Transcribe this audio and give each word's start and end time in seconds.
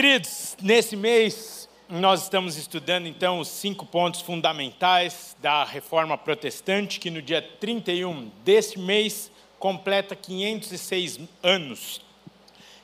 Queridos, 0.00 0.56
nesse 0.62 0.94
mês 0.94 1.68
nós 1.88 2.22
estamos 2.22 2.56
estudando 2.56 3.08
então 3.08 3.40
os 3.40 3.48
cinco 3.48 3.84
pontos 3.84 4.20
fundamentais 4.20 5.36
da 5.42 5.64
reforma 5.64 6.16
protestante, 6.16 7.00
que 7.00 7.10
no 7.10 7.20
dia 7.20 7.42
31 7.42 8.30
deste 8.44 8.78
mês 8.78 9.28
completa 9.58 10.14
506 10.14 11.18
anos. 11.42 12.00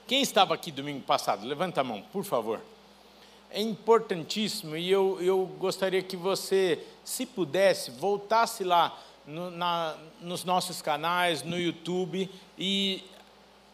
Quem 0.09 0.23
estava 0.23 0.55
aqui 0.55 0.73
domingo 0.73 1.03
passado? 1.03 1.47
Levanta 1.47 1.83
a 1.83 1.85
mão, 1.85 2.03
por 2.13 2.25
favor. 2.25 2.61
É 3.49 3.61
importantíssimo 3.61 4.77
e 4.77 4.91
eu, 4.91 5.17
eu 5.23 5.47
gostaria 5.57 6.03
que 6.03 6.17
você, 6.17 6.81
se 7.05 7.25
pudesse, 7.25 7.93
voltasse 7.93 8.65
lá 8.65 9.01
no, 9.25 9.53
na, 9.53 9.97
nos 10.21 10.43
nossos 10.43 10.83
canais, 10.83 11.45
no 11.45 11.61
YouTube 11.61 12.29
e, 12.59 13.05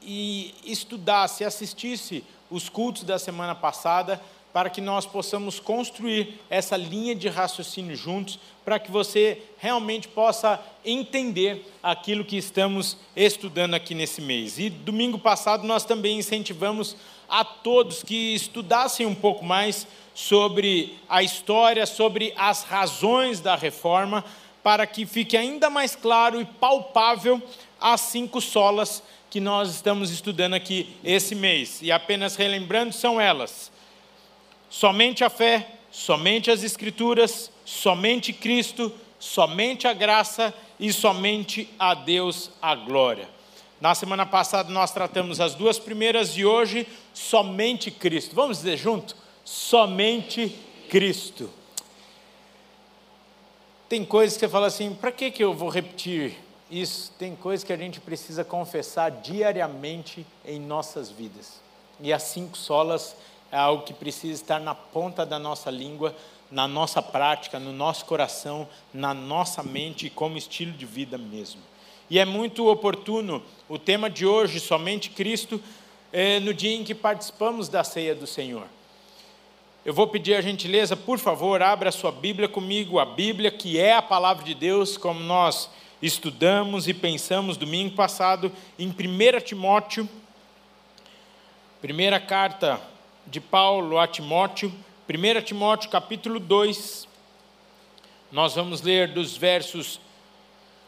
e 0.03 0.55
estudasse, 0.63 1.43
assistisse 1.43 2.23
os 2.51 2.69
cultos 2.69 3.05
da 3.05 3.19
semana 3.19 3.55
passada, 3.55 4.21
para 4.53 4.69
que 4.69 4.81
nós 4.81 5.07
possamos 5.07 5.61
construir 5.61 6.41
essa 6.51 6.77
linha 6.77 7.15
de 7.15 7.29
raciocínio 7.29 7.97
juntos, 7.97 8.39
para 8.65 8.79
que 8.79 8.91
você 8.91 9.43
realmente 9.59 10.09
possa 10.09 10.61
entender 10.85 11.65
aquilo 11.83 12.25
que 12.25 12.37
estamos 12.37 12.97
estudando 13.15 13.75
aqui 13.75 13.95
nesse 13.95 14.21
mês. 14.21 14.59
E 14.59 14.69
domingo 14.69 15.19
passado 15.19 15.67
nós 15.67 15.85
também 15.85 16.19
incentivamos 16.19 16.97
a 17.29 17.45
todos 17.45 18.03
que 18.03 18.35
estudassem 18.35 19.07
um 19.07 19.15
pouco 19.15 19.45
mais 19.45 19.87
sobre 20.15 20.99
a 21.09 21.23
história, 21.23 21.87
sobre 21.87 22.35
as 22.37 22.65
razões 22.65 23.41
da 23.41 23.55
reforma, 23.55 24.25
para 24.63 24.87
que 24.87 25.07
fique 25.07 25.37
ainda 25.37 25.71
mais 25.71 25.95
claro 25.95 26.41
e 26.41 26.45
palpável 26.45 27.41
as 27.81 28.01
cinco 28.03 28.41
solas 28.41 29.03
que 29.31 29.41
nós 29.41 29.71
estamos 29.71 30.11
estudando 30.11 30.55
aqui 30.55 30.97
esse 31.05 31.37
mês. 31.37 31.81
E 31.81 31.93
apenas 31.93 32.35
relembrando, 32.35 32.93
são 32.93 33.21
elas: 33.21 33.71
somente 34.69 35.23
a 35.23 35.31
fé, 35.31 35.77
somente 35.91 36.51
as 36.51 36.65
Escrituras, 36.65 37.51
somente 37.65 38.33
Cristo, 38.33 38.93
somente 39.19 39.87
a 39.87 39.93
graça 39.93 40.53
e 40.79 40.93
somente 40.93 41.69
a 41.79 41.95
Deus 41.95 42.51
a 42.61 42.75
glória. 42.75 43.29
Na 43.81 43.95
semana 43.95 44.27
passada 44.27 44.71
nós 44.71 44.93
tratamos 44.93 45.41
as 45.41 45.55
duas 45.55 45.79
primeiras 45.79 46.37
e 46.37 46.45
hoje 46.45 46.87
somente 47.15 47.91
Cristo. 47.91 48.35
Vamos 48.35 48.59
dizer 48.59 48.77
junto? 48.77 49.17
Somente 49.45 50.55
Cristo. 50.91 51.49
Tem 53.89 54.05
coisas 54.05 54.37
que 54.37 54.41
você 54.41 54.49
fala 54.49 54.67
assim, 54.67 54.95
para 54.95 55.11
que, 55.11 55.31
que 55.31 55.43
eu 55.43 55.55
vou 55.55 55.69
repetir 55.69 56.37
isso, 56.71 57.13
tem 57.19 57.35
coisas 57.35 57.65
que 57.65 57.73
a 57.73 57.77
gente 57.77 58.01
precisa 58.01 58.45
confessar 58.45 59.11
diariamente 59.11 60.25
em 60.45 60.61
nossas 60.61 61.11
vidas. 61.11 61.61
E 62.01 62.13
as 62.13 62.23
cinco 62.23 62.57
solas 62.57 63.17
é 63.51 63.57
algo 63.57 63.83
que 63.83 63.93
precisa 63.93 64.35
estar 64.35 64.61
na 64.61 64.75
ponta 64.75 65.27
da 65.27 65.39
nossa 65.39 65.71
língua, 65.71 66.15
na 66.51 66.69
nossa 66.69 67.03
prática, 67.03 67.59
no 67.59 67.73
nosso 67.73 68.05
coração, 68.05 68.69
na 68.95 69.13
nossa 69.13 69.63
mente 69.63 70.09
como 70.09 70.39
estilo 70.39 70.73
de 70.73 70.87
vida 70.87 71.19
mesmo. 71.19 71.61
E 72.09 72.19
é 72.19 72.25
muito 72.25 72.69
oportuno 72.69 73.43
o 73.69 73.79
tema 73.79 74.09
de 74.09 74.25
hoje, 74.25 74.61
somente 74.61 75.11
Cristo, 75.11 75.61
é, 76.13 76.41
no 76.41 76.55
dia 76.55 76.75
em 76.75 76.85
que 76.85 76.95
participamos 76.95 77.69
da 77.69 77.85
ceia 77.85 78.15
do 78.15 78.27
Senhor. 78.27 78.67
Eu 79.85 79.95
vou 79.95 80.07
pedir 80.07 80.35
a 80.35 80.41
gentileza, 80.41 80.97
por 80.97 81.19
favor, 81.19 81.63
abra 81.63 81.89
a 81.89 81.93
sua 81.93 82.13
Bíblia 82.13 82.49
comigo, 82.49 82.99
a 82.99 83.05
Bíblia 83.05 83.51
que 83.51 83.79
é 83.79 83.95
a 83.95 84.03
palavra 84.03 84.45
de 84.45 84.55
Deus, 84.55 84.97
como 84.97 85.21
nós 85.21 85.71
estudamos 86.03 86.89
e 86.89 86.95
pensamos 86.95 87.57
domingo 87.57 87.95
passado 87.95 88.51
em 88.79 88.89
1 88.89 89.41
Timóteo, 89.45 90.09
primeira 91.81 92.19
carta 92.19 92.81
de 93.27 93.41
Paulo 93.41 93.99
a 93.99 94.07
Timóteo, 94.07 94.73
1 95.09 95.43
Timóteo 95.43 95.91
capítulo 95.91 96.41
2, 96.41 97.07
nós 98.33 98.55
vamos 98.55 98.81
ler 98.81 99.13
dos 99.13 99.37
versos, 99.37 100.01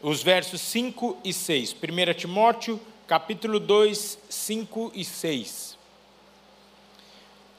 os 0.01 0.23
versos 0.23 0.61
5 0.61 1.17
e 1.23 1.33
6. 1.33 1.73
1 1.73 2.13
Timóteo 2.13 2.79
capítulo 3.05 3.59
2, 3.59 4.17
5 4.29 4.91
e 4.95 5.03
6. 5.03 5.77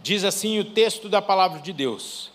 Diz 0.00 0.24
assim 0.24 0.58
o 0.58 0.64
texto 0.64 1.08
da 1.08 1.22
palavra 1.22 1.60
de 1.60 1.72
Deus: 1.72 2.30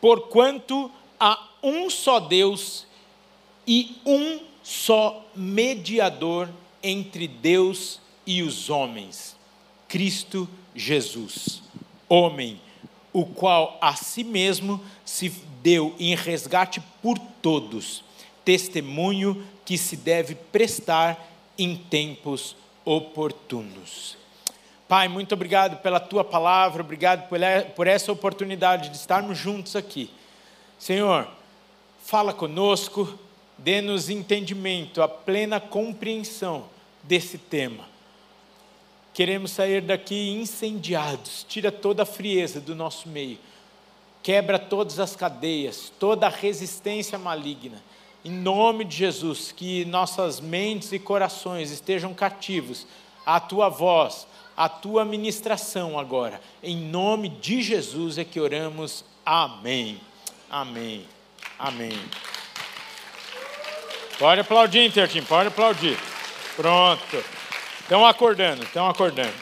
Porquanto 0.00 0.90
há 1.18 1.48
um 1.62 1.90
só 1.90 2.20
Deus 2.20 2.86
e 3.68 4.00
um 4.06 4.40
só 4.62 5.26
mediador 5.36 6.48
entre 6.82 7.28
Deus 7.28 8.00
e 8.26 8.42
os 8.42 8.70
homens, 8.70 9.36
Cristo 9.86 10.48
Jesus, 10.74 11.62
homem, 12.08 12.58
o 13.12 13.26
qual 13.26 13.76
a 13.80 13.94
si 13.94 14.24
mesmo 14.24 14.82
se 15.04 15.28
deu 15.62 15.94
em 15.98 16.14
resgate 16.14 16.80
por 17.02 17.18
todos, 17.42 18.02
testemunho 18.42 19.46
que 19.66 19.76
se 19.76 19.96
deve 19.96 20.34
prestar 20.34 21.28
em 21.58 21.76
tempos 21.76 22.56
oportunos. 22.86 24.16
Pai, 24.88 25.08
muito 25.08 25.34
obrigado 25.34 25.82
pela 25.82 26.00
tua 26.00 26.24
palavra, 26.24 26.82
obrigado 26.82 27.28
por 27.74 27.86
essa 27.86 28.10
oportunidade 28.10 28.88
de 28.88 28.96
estarmos 28.96 29.36
juntos 29.36 29.76
aqui. 29.76 30.10
Senhor, 30.78 31.28
fala 32.02 32.32
conosco, 32.32 33.18
dê-nos 33.58 34.08
entendimento, 34.08 35.02
a 35.02 35.08
plena 35.08 35.60
compreensão 35.60 36.66
desse 37.02 37.36
tema. 37.36 37.84
Queremos 39.12 39.50
sair 39.50 39.82
daqui 39.82 40.30
incendiados, 40.30 41.44
tira 41.48 41.72
toda 41.72 42.04
a 42.04 42.06
frieza 42.06 42.60
do 42.60 42.74
nosso 42.74 43.08
meio, 43.08 43.38
quebra 44.22 44.58
todas 44.58 45.00
as 45.00 45.16
cadeias, 45.16 45.92
toda 45.98 46.26
a 46.26 46.30
resistência 46.30 47.18
maligna. 47.18 47.82
Em 48.24 48.30
nome 48.30 48.84
de 48.84 48.96
Jesus, 48.96 49.50
que 49.50 49.84
nossas 49.86 50.38
mentes 50.40 50.92
e 50.92 50.98
corações 50.98 51.70
estejam 51.70 52.14
cativos 52.14 52.86
à 53.26 53.40
tua 53.40 53.68
voz, 53.68 54.26
à 54.56 54.68
tua 54.68 55.04
ministração 55.04 55.98
agora. 55.98 56.40
Em 56.62 56.76
nome 56.76 57.28
de 57.28 57.62
Jesus 57.62 58.18
é 58.18 58.24
que 58.24 58.40
oramos. 58.40 59.04
Amém. 59.24 60.00
Amém. 60.50 61.04
Amém. 61.58 61.98
Pode 64.18 64.40
aplaudir, 64.40 64.84
Intertim, 64.84 65.22
pode 65.22 65.46
aplaudir. 65.46 65.96
Pronto. 66.56 67.24
Estão 67.80 68.04
acordando, 68.04 68.64
estão 68.64 68.88
acordando. 68.88 69.32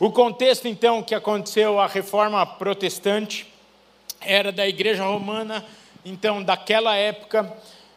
O 0.00 0.10
contexto, 0.10 0.66
então, 0.66 1.02
que 1.02 1.14
aconteceu 1.14 1.78
a 1.78 1.86
reforma 1.86 2.46
protestante 2.46 3.46
era 4.22 4.50
da 4.50 4.66
igreja 4.66 5.04
romana, 5.04 5.62
então, 6.02 6.42
daquela 6.42 6.96
época, 6.96 7.52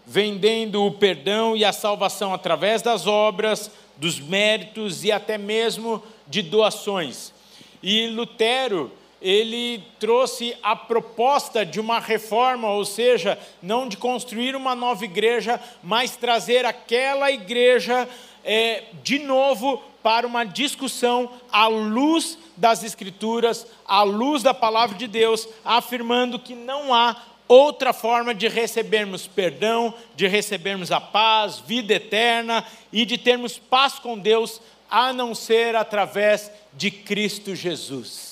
vendendo 0.05 0.83
o 0.83 0.91
perdão 0.91 1.55
e 1.55 1.63
a 1.63 1.71
salvação 1.71 2.33
através 2.33 2.81
das 2.81 3.07
obras, 3.07 3.71
dos 3.95 4.19
méritos 4.19 5.05
e 5.05 5.11
até 5.11 5.37
mesmo 5.37 6.03
de 6.27 6.41
doações. 6.41 7.33
E 7.81 8.07
Lutero, 8.07 8.91
ele 9.21 9.83
trouxe 9.99 10.55
a 10.63 10.75
proposta 10.75 11.65
de 11.65 11.79
uma 11.79 11.99
reforma, 11.99 12.69
ou 12.69 12.85
seja, 12.85 13.37
não 13.61 13.87
de 13.87 13.97
construir 13.97 14.55
uma 14.55 14.75
nova 14.75 15.03
igreja, 15.03 15.59
mas 15.83 16.15
trazer 16.15 16.65
aquela 16.65 17.31
igreja 17.31 18.07
é, 18.43 18.83
de 19.03 19.19
novo 19.19 19.81
para 20.01 20.25
uma 20.25 20.45
discussão 20.45 21.29
à 21.51 21.67
luz 21.67 22.37
das 22.55 22.83
Escrituras, 22.83 23.67
à 23.85 24.03
luz 24.03 24.41
da 24.41 24.53
palavra 24.53 24.97
de 24.97 25.07
Deus, 25.07 25.47
afirmando 25.63 26.39
que 26.39 26.55
não 26.55 26.93
há 26.93 27.15
outra 27.47 27.91
forma 27.91 28.33
de 28.33 28.47
recebermos 28.47 29.27
perdão, 29.27 29.93
de 30.15 30.27
recebermos 30.27 30.91
a 30.91 31.01
paz, 31.01 31.59
vida 31.59 31.95
eterna 31.95 32.65
e 32.93 33.05
de 33.05 33.17
termos 33.17 33.57
paz 33.57 33.99
com 33.99 34.17
Deus, 34.17 34.61
a 34.89 35.11
não 35.11 35.35
ser 35.35 35.75
através 35.75 36.51
de 36.73 36.89
Cristo 36.89 37.55
Jesus. 37.55 38.28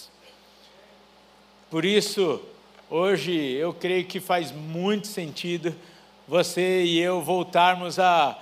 Por 1.69 1.83
isso, 1.83 2.41
hoje 2.89 3.33
eu 3.35 3.73
creio 3.73 4.05
que 4.05 4.21
faz 4.21 4.53
muito 4.53 5.05
sentido 5.05 5.75
você 6.25 6.85
e 6.85 6.97
eu 6.97 7.21
voltarmos 7.21 7.99
a 7.99 8.39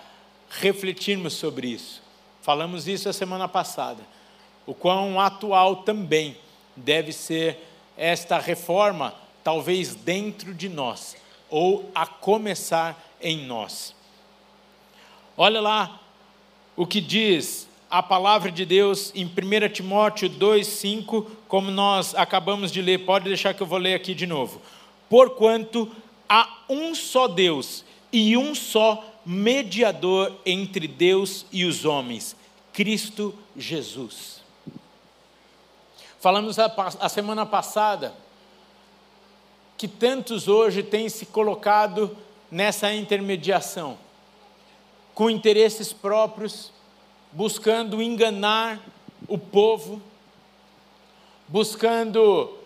refletirmos 0.48 1.34
sobre 1.34 1.70
isso. 1.70 2.04
Falamos 2.44 2.88
isso 2.88 3.10
a 3.10 3.14
semana 3.14 3.48
passada. 3.48 4.04
O 4.64 4.76
quão 4.76 5.20
atual 5.20 5.78
também 5.78 6.38
deve 6.76 7.12
ser 7.12 7.68
esta 7.98 8.38
reforma, 8.38 9.16
talvez 9.44 9.96
dentro 9.96 10.54
de 10.54 10.70
nós, 10.70 11.18
ou 11.50 11.90
a 11.96 12.06
começar 12.06 13.18
em 13.20 13.44
nós. 13.48 13.96
Olha 15.36 15.60
lá 15.60 16.00
o 16.76 16.86
que 16.86 17.02
diz 17.02 17.68
a 17.98 18.04
palavra 18.04 18.52
de 18.52 18.66
Deus 18.66 19.10
em 19.16 19.24
1 19.24 19.70
Timóteo 19.72 20.30
2,5, 20.30 21.28
como 21.48 21.72
nós 21.72 22.14
acabamos 22.14 22.70
de 22.70 22.82
ler, 22.82 23.06
pode 23.06 23.24
deixar 23.24 23.54
que 23.54 23.64
eu 23.64 23.68
vou 23.68 23.78
ler 23.80 23.94
aqui 23.94 24.14
de 24.14 24.28
novo. 24.28 24.62
Porquanto 25.10 25.90
há 26.28 26.58
um 26.68 26.94
só 26.94 27.26
Deus 27.26 27.86
e 28.12 28.36
um 28.36 28.54
só 28.54 29.02
mediador 29.26 30.36
entre 30.46 30.90
Deus 30.90 31.46
e 31.54 31.64
os 31.64 31.86
homens, 31.86 32.36
Cristo 32.74 33.34
Jesus. 33.56 34.42
Falamos 36.20 36.60
a, 36.60 36.66
a 37.00 37.08
semana 37.08 37.46
passada 37.46 38.14
que 39.78 39.88
tantos 39.88 40.50
hoje 40.50 40.84
têm 40.84 41.08
se 41.08 41.28
colocado 41.28 42.18
nessa 42.52 42.94
intermediação, 42.94 43.98
com 45.14 45.30
interesses 45.30 45.94
próprios, 45.94 46.75
buscando 47.36 48.02
enganar 48.02 48.80
o 49.28 49.38
povo, 49.38 50.02
buscando 51.50 52.58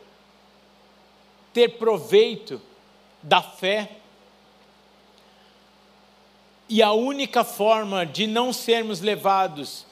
ter 1.51 1.69
proveito 1.79 2.61
da 3.23 3.41
fé. 3.41 3.97
E 6.69 6.83
a 6.83 6.93
única 6.93 7.43
forma 7.43 8.05
de 8.05 8.27
não 8.27 8.53
sermos 8.53 9.01
levados 9.01 9.87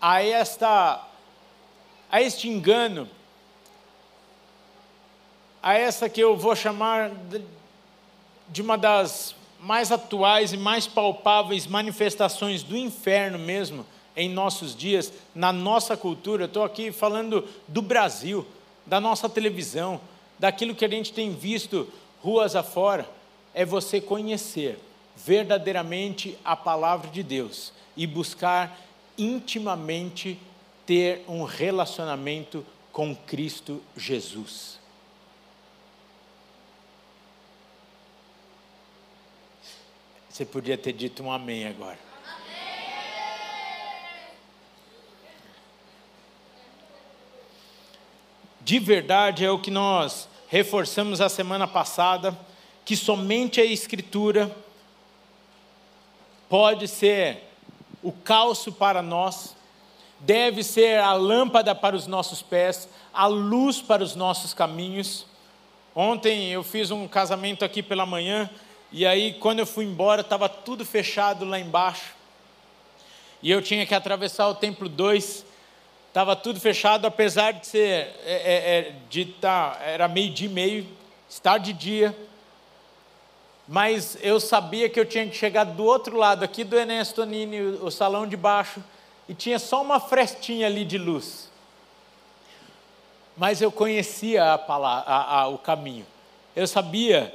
a 0.00 0.22
esta 0.22 1.04
a 2.08 2.22
este 2.22 2.48
engano, 2.48 3.10
a 5.60 5.74
essa 5.74 6.08
que 6.08 6.20
eu 6.20 6.36
vou 6.36 6.54
chamar 6.54 7.10
de 8.48 8.62
uma 8.62 8.78
das 8.78 9.34
mais 9.58 9.90
atuais 9.90 10.52
e 10.52 10.56
mais 10.56 10.86
palpáveis 10.86 11.66
manifestações 11.66 12.62
do 12.62 12.76
inferno 12.76 13.36
mesmo 13.36 13.84
em 14.16 14.28
nossos 14.30 14.74
dias, 14.74 15.12
na 15.34 15.52
nossa 15.52 15.96
cultura. 15.96 16.46
Estou 16.46 16.64
aqui 16.64 16.90
falando 16.90 17.46
do 17.68 17.82
Brasil, 17.82 18.46
da 18.86 19.00
nossa 19.00 19.28
televisão, 19.28 20.00
daquilo 20.38 20.74
que 20.74 20.84
a 20.84 20.88
gente 20.88 21.12
tem 21.12 21.34
visto 21.34 21.86
ruas 22.22 22.56
afora. 22.56 23.08
É 23.52 23.64
você 23.64 24.00
conhecer 24.00 24.78
verdadeiramente 25.14 26.38
a 26.44 26.56
palavra 26.56 27.10
de 27.10 27.22
Deus 27.22 27.72
e 27.96 28.06
buscar 28.06 28.78
intimamente 29.18 30.38
ter 30.84 31.24
um 31.28 31.42
relacionamento 31.44 32.64
com 32.92 33.14
Cristo 33.14 33.82
Jesus. 33.96 34.78
Você 40.28 40.44
podia 40.44 40.76
ter 40.76 40.92
dito 40.92 41.22
um 41.22 41.32
amém 41.32 41.66
agora. 41.66 42.05
De 48.66 48.80
verdade 48.80 49.44
é 49.44 49.50
o 49.52 49.60
que 49.60 49.70
nós 49.70 50.28
reforçamos 50.48 51.20
a 51.20 51.28
semana 51.28 51.68
passada, 51.68 52.36
que 52.84 52.96
somente 52.96 53.60
a 53.60 53.64
Escritura 53.64 54.50
pode 56.48 56.88
ser 56.88 57.44
o 58.02 58.10
calço 58.10 58.72
para 58.72 59.00
nós, 59.02 59.54
deve 60.18 60.64
ser 60.64 60.98
a 60.98 61.12
lâmpada 61.12 61.76
para 61.76 61.94
os 61.94 62.08
nossos 62.08 62.42
pés, 62.42 62.88
a 63.14 63.28
luz 63.28 63.80
para 63.80 64.02
os 64.02 64.16
nossos 64.16 64.52
caminhos. 64.52 65.26
Ontem 65.94 66.50
eu 66.50 66.64
fiz 66.64 66.90
um 66.90 67.06
casamento 67.06 67.64
aqui 67.64 67.84
pela 67.84 68.04
manhã, 68.04 68.50
e 68.90 69.06
aí 69.06 69.34
quando 69.34 69.60
eu 69.60 69.66
fui 69.66 69.84
embora 69.84 70.22
estava 70.22 70.48
tudo 70.48 70.84
fechado 70.84 71.44
lá 71.44 71.60
embaixo. 71.60 72.16
E 73.40 73.48
eu 73.48 73.62
tinha 73.62 73.86
que 73.86 73.94
atravessar 73.94 74.48
o 74.48 74.56
templo 74.56 74.88
2, 74.88 75.46
estava 76.16 76.34
tudo 76.34 76.58
fechado, 76.58 77.06
apesar 77.06 77.52
de 77.52 77.66
ser, 77.66 78.10
é, 78.24 78.24
é, 78.24 78.78
é 78.78 78.92
de 79.10 79.26
tá, 79.26 79.78
era 79.84 80.08
meio 80.08 80.32
dia 80.32 80.48
e 80.48 80.50
meio, 80.50 80.88
estar 81.28 81.58
de 81.58 81.74
dia, 81.74 82.16
mas 83.68 84.16
eu 84.22 84.40
sabia 84.40 84.88
que 84.88 84.98
eu 84.98 85.04
tinha 85.04 85.28
que 85.28 85.36
chegar 85.36 85.64
do 85.64 85.84
outro 85.84 86.16
lado, 86.16 86.42
aqui 86.42 86.64
do 86.64 86.74
Enéas 86.74 87.12
Tonini, 87.12 87.60
o 87.60 87.90
salão 87.90 88.26
de 88.26 88.34
baixo, 88.34 88.82
e 89.28 89.34
tinha 89.34 89.58
só 89.58 89.82
uma 89.82 90.00
frestinha 90.00 90.66
ali 90.66 90.86
de 90.86 90.96
luz. 90.96 91.50
Mas 93.36 93.60
eu 93.60 93.70
conhecia 93.70 94.54
a 94.54 94.56
palavra, 94.56 95.12
a, 95.12 95.40
a, 95.40 95.48
o 95.48 95.58
caminho. 95.58 96.06
Eu 96.54 96.66
sabia, 96.66 97.34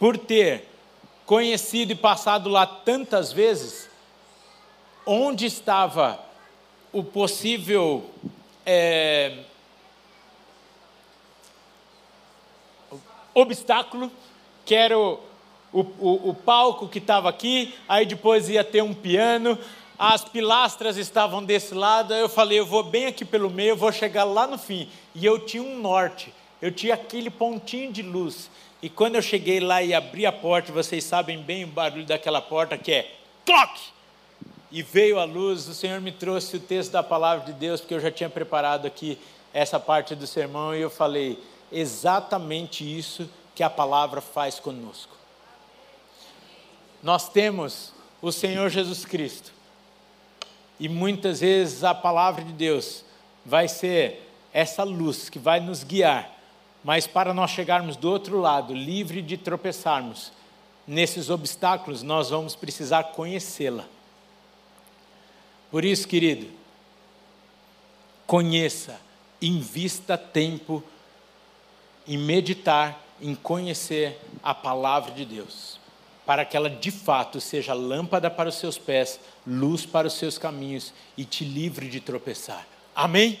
por 0.00 0.18
ter 0.18 0.68
conhecido 1.24 1.92
e 1.92 1.94
passado 1.94 2.48
lá 2.48 2.66
tantas 2.66 3.32
vezes, 3.32 3.88
onde 5.06 5.46
estava 5.46 6.33
o 6.94 7.02
possível 7.02 8.08
é, 8.64 9.38
obstáculo, 13.34 14.10
que 14.64 14.76
era 14.76 14.96
o, 14.96 15.18
o, 15.72 16.30
o, 16.30 16.34
palco 16.34 16.88
que 16.88 16.98
estava 16.98 17.28
aqui, 17.28 17.74
aí 17.88 18.06
depois 18.06 18.48
ia 18.48 18.62
ter 18.62 18.80
um 18.80 18.94
piano, 18.94 19.58
as 19.98 20.24
pilastras 20.24 20.96
estavam 20.96 21.44
desse 21.44 21.74
lado, 21.74 22.14
aí 22.14 22.20
eu 22.20 22.28
falei, 22.28 22.60
eu 22.60 22.66
vou 22.66 22.84
bem 22.84 23.06
aqui 23.06 23.24
pelo 23.24 23.50
meio, 23.50 23.76
vou 23.76 23.90
chegar 23.90 24.22
lá 24.22 24.46
no 24.46 24.56
fim. 24.56 24.88
E 25.16 25.26
eu 25.26 25.40
tinha 25.40 25.62
um 25.62 25.80
norte, 25.80 26.32
eu 26.62 26.70
tinha 26.70 26.94
aquele 26.94 27.28
pontinho 27.28 27.92
de 27.92 28.02
luz. 28.02 28.48
E 28.80 28.88
quando 28.88 29.16
eu 29.16 29.22
cheguei 29.22 29.58
lá 29.58 29.82
e 29.82 29.92
abri 29.92 30.26
a 30.26 30.32
porta, 30.32 30.72
vocês 30.72 31.02
sabem 31.02 31.42
bem 31.42 31.64
o 31.64 31.68
barulho 31.68 32.06
daquela 32.06 32.40
porta 32.40 32.78
que 32.78 32.92
é 32.92 33.12
clock! 33.44 33.93
E 34.74 34.82
veio 34.82 35.20
a 35.20 35.24
luz, 35.24 35.68
o 35.68 35.72
Senhor 35.72 36.00
me 36.00 36.10
trouxe 36.10 36.56
o 36.56 36.60
texto 36.60 36.90
da 36.90 37.00
palavra 37.00 37.46
de 37.46 37.52
Deus, 37.52 37.80
porque 37.80 37.94
eu 37.94 38.00
já 38.00 38.10
tinha 38.10 38.28
preparado 38.28 38.88
aqui 38.88 39.16
essa 39.52 39.78
parte 39.78 40.16
do 40.16 40.26
sermão, 40.26 40.74
e 40.74 40.80
eu 40.80 40.90
falei, 40.90 41.38
exatamente 41.70 42.82
isso 42.82 43.30
que 43.54 43.62
a 43.62 43.70
palavra 43.70 44.20
faz 44.20 44.58
conosco. 44.58 45.16
Nós 47.00 47.28
temos 47.28 47.92
o 48.20 48.32
Senhor 48.32 48.68
Jesus 48.68 49.04
Cristo, 49.04 49.52
e 50.80 50.88
muitas 50.88 51.38
vezes 51.38 51.84
a 51.84 51.94
palavra 51.94 52.42
de 52.42 52.52
Deus 52.52 53.04
vai 53.46 53.68
ser 53.68 54.28
essa 54.52 54.82
luz 54.82 55.28
que 55.28 55.38
vai 55.38 55.60
nos 55.60 55.84
guiar, 55.84 56.36
mas 56.82 57.06
para 57.06 57.32
nós 57.32 57.52
chegarmos 57.52 57.94
do 57.94 58.10
outro 58.10 58.40
lado, 58.40 58.74
livre 58.74 59.22
de 59.22 59.36
tropeçarmos 59.36 60.32
nesses 60.84 61.30
obstáculos, 61.30 62.02
nós 62.02 62.30
vamos 62.30 62.56
precisar 62.56 63.04
conhecê-la. 63.12 63.84
Por 65.74 65.84
isso, 65.84 66.06
querido, 66.06 66.46
conheça, 68.28 69.00
invista 69.42 70.16
tempo 70.16 70.80
em 72.06 72.16
meditar, 72.16 73.04
em 73.20 73.34
conhecer 73.34 74.16
a 74.40 74.54
palavra 74.54 75.10
de 75.10 75.24
Deus 75.24 75.80
para 76.24 76.44
que 76.44 76.56
ela 76.56 76.70
de 76.70 76.92
fato 76.92 77.40
seja 77.40 77.74
lâmpada 77.74 78.30
para 78.30 78.50
os 78.50 78.54
seus 78.54 78.78
pés, 78.78 79.18
luz 79.44 79.84
para 79.84 80.06
os 80.06 80.12
seus 80.12 80.38
caminhos 80.38 80.94
e 81.16 81.24
te 81.24 81.44
livre 81.44 81.88
de 81.88 81.98
tropeçar. 81.98 82.64
Amém? 82.94 83.40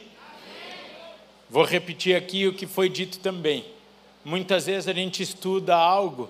Vou 1.48 1.62
repetir 1.62 2.16
aqui 2.16 2.48
o 2.48 2.54
que 2.54 2.66
foi 2.66 2.88
dito 2.88 3.20
também. 3.20 3.64
Muitas 4.24 4.66
vezes 4.66 4.88
a 4.88 4.92
gente 4.92 5.22
estuda 5.22 5.76
algo 5.76 6.28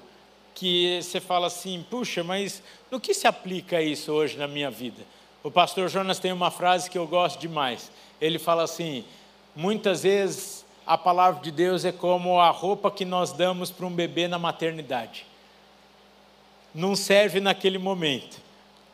que 0.55 1.01
você 1.03 1.19
fala 1.19 1.47
assim, 1.47 1.83
puxa, 1.89 2.23
mas 2.23 2.63
no 2.91 3.01
que 3.01 3.15
se 3.15 3.27
aplica 3.27 3.81
isso 3.81 4.13
hoje 4.13 4.37
na 4.37 4.47
minha 4.47 4.71
vida? 4.71 5.03
O 5.45 5.51
pastor 5.51 5.89
Jonas 5.89 6.19
tem 6.19 6.33
uma 6.33 6.51
frase 6.51 6.91
que 6.91 6.99
eu 6.99 7.07
gosto 7.07 7.39
demais. 7.39 7.93
Ele 8.21 8.41
fala 8.41 8.65
assim: 8.65 9.05
muitas 9.55 10.03
vezes 10.03 10.67
a 10.85 10.99
palavra 10.99 11.41
de 11.41 11.53
Deus 11.53 11.85
é 11.85 11.93
como 11.93 12.41
a 12.41 12.51
roupa 12.51 12.91
que 12.91 13.05
nós 13.05 13.31
damos 13.31 13.71
para 13.71 13.87
um 13.87 13.95
bebê 13.95 14.27
na 14.27 14.41
maternidade 14.41 15.27
não 16.75 16.97
serve 16.97 17.39
naquele 17.39 17.79
momento, 17.79 18.39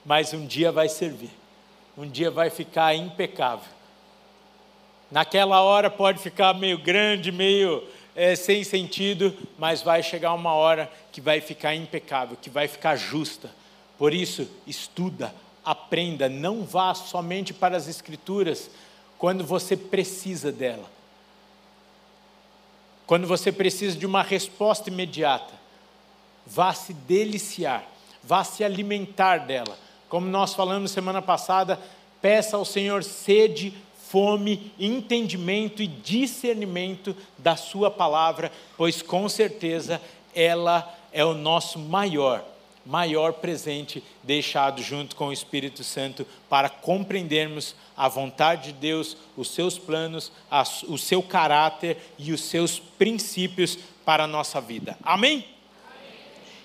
mas 0.04 0.34
um 0.34 0.44
dia 0.44 0.70
vai 0.70 0.88
servir, 0.88 1.30
um 1.96 2.06
dia 2.06 2.30
vai 2.30 2.50
ficar 2.50 2.94
impecável. 2.94 3.72
Naquela 5.10 5.62
hora 5.62 5.90
pode 5.90 6.20
ficar 6.20 6.54
meio 6.54 6.78
grande, 6.78 7.32
meio 7.32 7.82
é, 8.14 8.36
sem 8.36 8.62
sentido, 8.62 9.34
mas 9.58 9.82
vai 9.82 10.02
chegar 10.02 10.34
uma 10.34 10.52
hora 10.52 10.90
que 11.10 11.20
vai 11.20 11.40
ficar 11.40 11.74
impecável, 11.74 12.36
que 12.40 12.50
vai 12.50 12.68
ficar 12.68 12.94
justa. 12.96 13.50
Por 13.98 14.14
isso, 14.14 14.48
estuda, 14.66 15.34
aprenda, 15.64 16.28
não 16.28 16.64
vá 16.64 16.94
somente 16.94 17.52
para 17.52 17.76
as 17.76 17.88
Escrituras 17.88 18.70
quando 19.18 19.44
você 19.44 19.76
precisa 19.76 20.50
dela. 20.50 20.90
Quando 23.06 23.26
você 23.26 23.50
precisa 23.50 23.96
de 23.96 24.06
uma 24.06 24.22
resposta 24.22 24.88
imediata 24.88 25.60
vá 26.50 26.72
se 26.74 26.92
deliciar, 26.92 27.84
vá 28.22 28.42
se 28.42 28.64
alimentar 28.64 29.38
dela. 29.38 29.78
Como 30.08 30.26
nós 30.26 30.54
falamos 30.54 30.90
semana 30.90 31.22
passada, 31.22 31.78
peça 32.20 32.56
ao 32.56 32.64
Senhor 32.64 33.04
sede, 33.04 33.72
fome, 34.08 34.72
entendimento 34.78 35.80
e 35.82 35.86
discernimento 35.86 37.16
da 37.38 37.54
Sua 37.54 37.90
palavra, 37.90 38.50
pois 38.76 39.00
com 39.00 39.28
certeza 39.28 40.00
ela 40.34 40.92
é 41.12 41.24
o 41.24 41.34
nosso 41.34 41.78
maior, 41.78 42.44
maior 42.84 43.34
presente 43.34 44.02
deixado 44.22 44.82
junto 44.82 45.14
com 45.14 45.28
o 45.28 45.32
Espírito 45.32 45.84
Santo 45.84 46.26
para 46.48 46.68
compreendermos 46.68 47.74
a 47.96 48.08
vontade 48.08 48.72
de 48.72 48.78
Deus, 48.78 49.16
os 49.36 49.50
seus 49.50 49.78
planos, 49.78 50.32
o 50.88 50.96
seu 50.96 51.22
caráter 51.22 51.98
e 52.18 52.32
os 52.32 52.40
seus 52.42 52.78
princípios 52.78 53.78
para 54.04 54.24
a 54.24 54.26
nossa 54.26 54.60
vida. 54.60 54.98
Amém? 55.02 55.44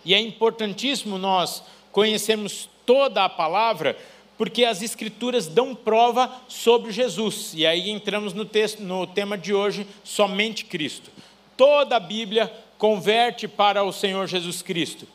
E 0.04 0.14
é 0.14 0.20
importantíssimo 0.20 1.18
nós 1.18 1.64
conhecermos 1.92 2.70
toda 2.86 3.24
a 3.24 3.30
palavra, 3.30 3.98
porque 4.38 4.64
as 4.64 4.82
escrituras 4.82 5.48
dão 5.48 5.74
prova 5.74 6.32
sobre 6.48 6.92
Jesus. 6.92 7.54
E 7.56 7.66
aí 7.66 7.90
entramos 7.90 8.34
no, 8.34 8.46
texto, 8.46 8.82
no 8.82 9.08
tema 9.08 9.38
de 9.38 9.54
hoje, 9.54 9.88
somente 10.04 10.66
Cristo. 10.66 11.10
Toda 11.58 11.96
a 11.96 12.00
Bíblia 12.00 12.52
converte 12.78 13.48
para 13.48 13.84
o 13.84 13.92
Senhor 13.92 14.28
Jesus 14.28 14.62
Cristo. 14.62 15.08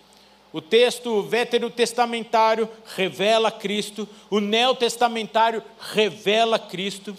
O 0.52 0.60
texto 0.60 1.22
veterotestamentário 1.22 2.68
revela 2.96 3.50
Cristo, 3.52 4.08
o 4.28 4.40
neotestamentário 4.40 5.62
revela 5.92 6.58
Cristo. 6.58 7.16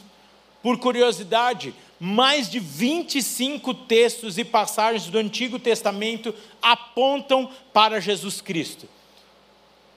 Por 0.62 0.78
curiosidade, 0.78 1.74
mais 2.00 2.50
de 2.50 2.60
25 2.60 3.74
textos 3.74 4.38
e 4.38 4.44
passagens 4.44 5.06
do 5.06 5.18
Antigo 5.18 5.58
Testamento 5.60 6.34
apontam 6.62 7.50
para 7.72 8.02
Jesus 8.02 8.42
Cristo. 8.42 8.88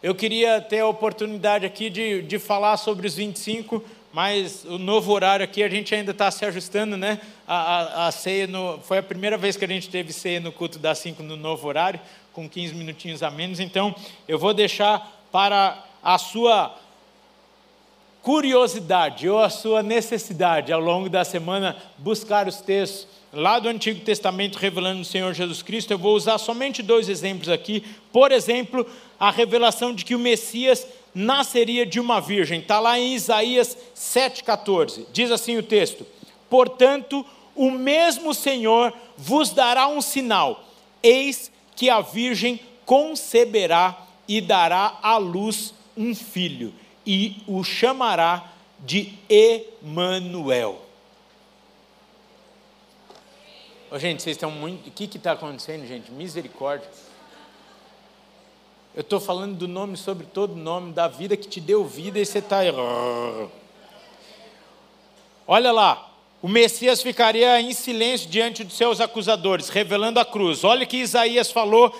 Eu 0.02 0.14
queria 0.14 0.60
ter 0.60 0.80
a 0.80 0.86
oportunidade 0.86 1.64
aqui 1.64 1.88
de, 1.88 2.20
de 2.20 2.38
falar 2.38 2.76
sobre 2.76 3.06
os 3.06 3.14
25, 3.14 3.82
mas 4.12 4.64
o 4.66 4.76
novo 4.76 5.10
horário 5.12 5.42
aqui 5.42 5.62
a 5.62 5.68
gente 5.68 5.94
ainda 5.94 6.10
está 6.10 6.30
se 6.30 6.44
ajustando, 6.44 6.94
né? 6.94 7.18
A, 7.48 7.54
a, 7.54 8.06
a, 8.08 8.12
ceia 8.12 8.46
no, 8.46 8.78
foi 8.80 8.98
a 8.98 9.02
primeira 9.02 9.38
vez 9.38 9.56
que 9.56 9.64
a 9.64 9.68
gente 9.68 9.88
teve 9.88 10.12
ceia 10.12 10.40
no 10.40 10.52
culto 10.52 10.78
das 10.78 10.98
5 10.98 11.22
no 11.22 11.38
novo 11.38 11.66
horário, 11.66 11.98
com 12.34 12.48
15 12.48 12.74
minutinhos 12.74 13.22
a 13.22 13.30
menos, 13.30 13.60
então 13.60 13.94
eu 14.28 14.38
vou 14.38 14.52
deixar 14.52 15.24
para 15.30 15.82
a 16.02 16.18
sua 16.18 16.74
curiosidade 18.22 19.28
ou 19.28 19.38
a 19.38 19.50
sua 19.50 19.82
necessidade 19.82 20.72
ao 20.72 20.80
longo 20.80 21.08
da 21.08 21.24
semana 21.24 21.76
buscar 21.98 22.48
os 22.48 22.60
textos 22.60 23.06
lá 23.32 23.58
do 23.58 23.68
Antigo 23.68 24.00
Testamento 24.00 24.56
revelando 24.56 25.02
o 25.02 25.04
Senhor 25.04 25.32
Jesus 25.34 25.62
Cristo. 25.62 25.92
Eu 25.92 25.98
vou 25.98 26.14
usar 26.14 26.38
somente 26.38 26.82
dois 26.82 27.08
exemplos 27.08 27.48
aqui. 27.48 27.84
Por 28.12 28.32
exemplo, 28.32 28.86
a 29.18 29.30
revelação 29.30 29.94
de 29.94 30.04
que 30.04 30.14
o 30.14 30.18
Messias 30.18 30.86
nasceria 31.14 31.84
de 31.84 32.00
uma 32.00 32.20
virgem. 32.20 32.60
Está 32.60 32.80
lá 32.80 32.98
em 32.98 33.14
Isaías 33.14 33.76
7,14. 33.94 35.06
Diz 35.12 35.30
assim 35.30 35.56
o 35.56 35.62
texto: 35.62 36.06
Portanto, 36.48 37.24
o 37.54 37.70
mesmo 37.70 38.34
Senhor 38.34 38.92
vos 39.16 39.50
dará 39.50 39.86
um 39.86 40.00
sinal: 40.00 40.64
eis 41.02 41.52
que 41.76 41.90
a 41.90 42.00
virgem 42.00 42.60
conceberá 42.84 44.06
e 44.26 44.40
dará 44.40 44.98
à 45.02 45.16
luz 45.16 45.74
um 45.96 46.14
filho, 46.14 46.72
e 47.06 47.42
o 47.46 47.62
chamará 47.62 48.52
de 48.80 49.14
Emanuel. 49.28 50.80
Oh, 53.90 53.98
gente, 53.98 54.22
vocês 54.22 54.36
estão 54.36 54.50
muito. 54.50 54.88
O 54.88 54.90
que 54.90 55.04
está 55.04 55.32
acontecendo, 55.32 55.86
gente? 55.86 56.10
Misericórdia. 56.10 56.88
Eu 58.94 59.02
estou 59.02 59.20
falando 59.20 59.56
do 59.56 59.68
nome 59.68 59.96
sobre 59.96 60.26
todo 60.26 60.54
nome, 60.54 60.92
da 60.92 61.08
vida 61.08 61.36
que 61.36 61.48
te 61.48 61.60
deu 61.60 61.84
vida 61.84 62.18
e 62.18 62.26
você 62.26 62.38
está. 62.38 62.58
Olha 65.46 65.72
lá, 65.72 66.13
o 66.44 66.48
Messias 66.48 67.02
ficaria 67.02 67.58
em 67.58 67.72
silêncio 67.72 68.28
diante 68.28 68.64
de 68.64 68.74
seus 68.74 69.00
acusadores, 69.00 69.70
revelando 69.70 70.20
a 70.20 70.26
cruz. 70.26 70.62
Olha 70.62 70.84
que 70.84 70.98
Isaías 70.98 71.50
falou 71.50 71.90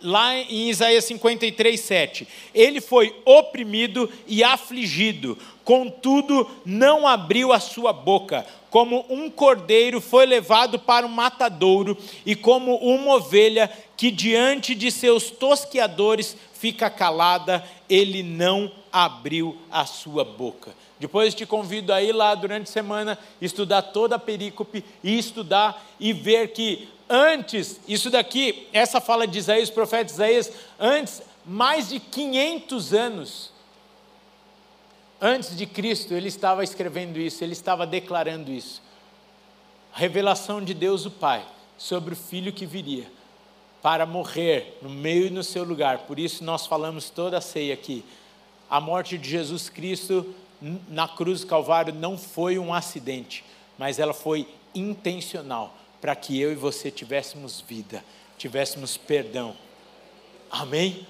lá 0.00 0.34
em 0.38 0.70
Isaías 0.70 1.04
53, 1.04 1.78
7. 1.78 2.26
Ele 2.54 2.80
foi 2.80 3.14
oprimido 3.26 4.10
e 4.26 4.42
afligido, 4.42 5.36
contudo 5.62 6.50
não 6.64 7.06
abriu 7.06 7.52
a 7.52 7.60
sua 7.60 7.92
boca. 7.92 8.46
Como 8.70 9.04
um 9.10 9.28
cordeiro 9.28 10.00
foi 10.00 10.24
levado 10.24 10.78
para 10.78 11.04
o 11.04 11.10
matadouro, 11.10 11.94
e 12.24 12.34
como 12.34 12.76
uma 12.76 13.16
ovelha 13.16 13.70
que 13.98 14.10
diante 14.10 14.74
de 14.74 14.90
seus 14.90 15.28
tosqueadores 15.28 16.38
fica 16.54 16.88
calada, 16.88 17.62
ele 17.86 18.22
não 18.22 18.72
abriu 18.90 19.58
a 19.70 19.84
sua 19.84 20.24
boca. 20.24 20.72
Depois 21.00 21.34
te 21.34 21.46
convido 21.46 21.92
a 21.92 22.02
ir 22.02 22.12
lá 22.12 22.34
durante 22.34 22.68
a 22.68 22.72
semana, 22.72 23.18
estudar 23.40 23.80
toda 23.80 24.16
a 24.16 24.18
perícope 24.18 24.84
e 25.02 25.18
estudar 25.18 25.82
e 25.98 26.12
ver 26.12 26.52
que 26.52 26.88
antes, 27.08 27.80
isso 27.88 28.10
daqui, 28.10 28.68
essa 28.72 29.00
fala 29.00 29.26
de 29.26 29.38
Isaías, 29.38 29.70
profeta 29.70 30.12
Isaías, 30.12 30.52
antes, 30.78 31.22
mais 31.44 31.88
de 31.88 31.98
500 31.98 32.92
anos 32.92 33.50
antes 35.20 35.56
de 35.56 35.66
Cristo, 35.66 36.14
ele 36.14 36.28
estava 36.28 36.64
escrevendo 36.64 37.18
isso, 37.18 37.44
ele 37.44 37.52
estava 37.52 37.86
declarando 37.86 38.50
isso. 38.50 38.80
Revelação 39.92 40.62
de 40.62 40.72
Deus 40.72 41.04
o 41.04 41.10
Pai 41.10 41.44
sobre 41.76 42.14
o 42.14 42.16
filho 42.16 42.52
que 42.52 42.64
viria 42.64 43.06
para 43.82 44.06
morrer 44.06 44.78
no 44.80 44.88
meio 44.88 45.26
e 45.26 45.30
no 45.30 45.42
seu 45.42 45.64
lugar. 45.64 46.00
Por 46.00 46.18
isso 46.18 46.44
nós 46.44 46.66
falamos 46.66 47.10
toda 47.10 47.38
a 47.38 47.40
ceia 47.40 47.74
aqui. 47.74 48.04
A 48.68 48.80
morte 48.80 49.18
de 49.18 49.28
Jesus 49.28 49.68
Cristo 49.68 50.34
na 50.88 51.08
cruz 51.08 51.40
do 51.40 51.46
Calvário 51.46 51.94
não 51.94 52.18
foi 52.18 52.58
um 52.58 52.72
acidente, 52.72 53.44
mas 53.78 53.98
ela 53.98 54.12
foi 54.12 54.46
intencional 54.74 55.76
para 56.00 56.14
que 56.14 56.40
eu 56.40 56.52
e 56.52 56.54
você 56.54 56.90
tivéssemos 56.90 57.60
vida, 57.60 58.04
tivéssemos 58.36 58.96
perdão. 58.96 59.54
Amém? 60.50 61.06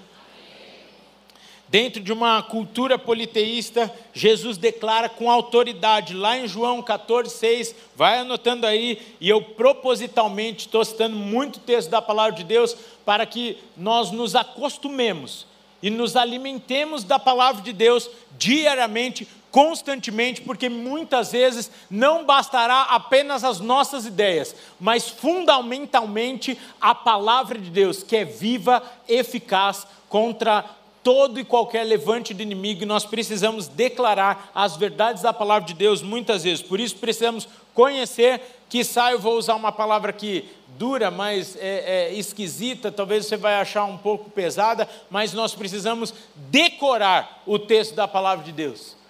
Dentro 1.71 2.03
de 2.03 2.11
uma 2.11 2.43
cultura 2.43 2.99
politeísta, 2.99 3.89
Jesus 4.13 4.57
declara 4.57 5.07
com 5.07 5.31
autoridade, 5.31 6.13
lá 6.13 6.37
em 6.37 6.45
João 6.45 6.81
14, 6.81 7.33
6, 7.33 7.75
vai 7.95 8.19
anotando 8.19 8.67
aí, 8.67 9.15
e 9.21 9.29
eu 9.29 9.41
propositalmente 9.41 10.65
estou 10.65 10.83
citando 10.83 11.15
muito 11.15 11.59
texto 11.59 11.89
da 11.89 12.01
palavra 12.01 12.33
de 12.33 12.43
Deus, 12.43 12.75
para 13.05 13.25
que 13.25 13.57
nós 13.77 14.11
nos 14.11 14.35
acostumemos 14.35 15.47
e 15.81 15.89
nos 15.89 16.17
alimentemos 16.17 17.05
da 17.05 17.17
palavra 17.17 17.61
de 17.61 17.71
Deus 17.71 18.09
diariamente, 18.37 19.25
constantemente, 19.51 20.41
porque 20.41 20.69
muitas 20.69 21.33
vezes 21.33 21.69
não 21.89 22.25
bastará 22.25 22.83
apenas 22.83 23.43
as 23.43 23.59
nossas 23.59 24.05
ideias, 24.05 24.55
mas 24.79 25.09
fundamentalmente 25.09 26.57
a 26.79 26.95
palavra 26.95 27.59
de 27.59 27.69
Deus, 27.69 28.01
que 28.01 28.15
é 28.15 28.25
viva, 28.25 28.81
eficaz 29.07 29.85
contra 30.07 30.63
todo 31.03 31.39
e 31.39 31.43
qualquer 31.43 31.83
levante 31.83 32.33
do 32.33 32.43
inimigo, 32.43 32.85
nós 32.85 33.05
precisamos 33.05 33.67
declarar 33.67 34.51
as 34.53 34.77
verdades 34.77 35.23
da 35.23 35.33
palavra 35.33 35.67
de 35.67 35.73
Deus 35.73 36.01
muitas 36.01 36.43
vezes. 36.43 36.61
Por 36.61 36.79
isso 36.79 36.95
precisamos 36.95 37.47
conhecer, 37.73 38.41
que 38.69 38.81
eu 39.11 39.19
vou 39.19 39.37
usar 39.37 39.55
uma 39.55 39.71
palavra 39.71 40.11
aqui 40.11 40.47
dura, 40.77 41.11
mas 41.11 41.55
é, 41.57 42.09
é, 42.09 42.13
esquisita, 42.13 42.91
talvez 42.91 43.25
você 43.25 43.35
vai 43.35 43.55
achar 43.55 43.83
um 43.83 43.97
pouco 43.97 44.29
pesada, 44.29 44.87
mas 45.09 45.33
nós 45.33 45.53
precisamos 45.53 46.13
decorar 46.35 47.41
o 47.45 47.59
texto 47.59 47.95
da 47.95 48.07
palavra 48.07 48.45
de 48.45 48.51
Deus. 48.51 49.00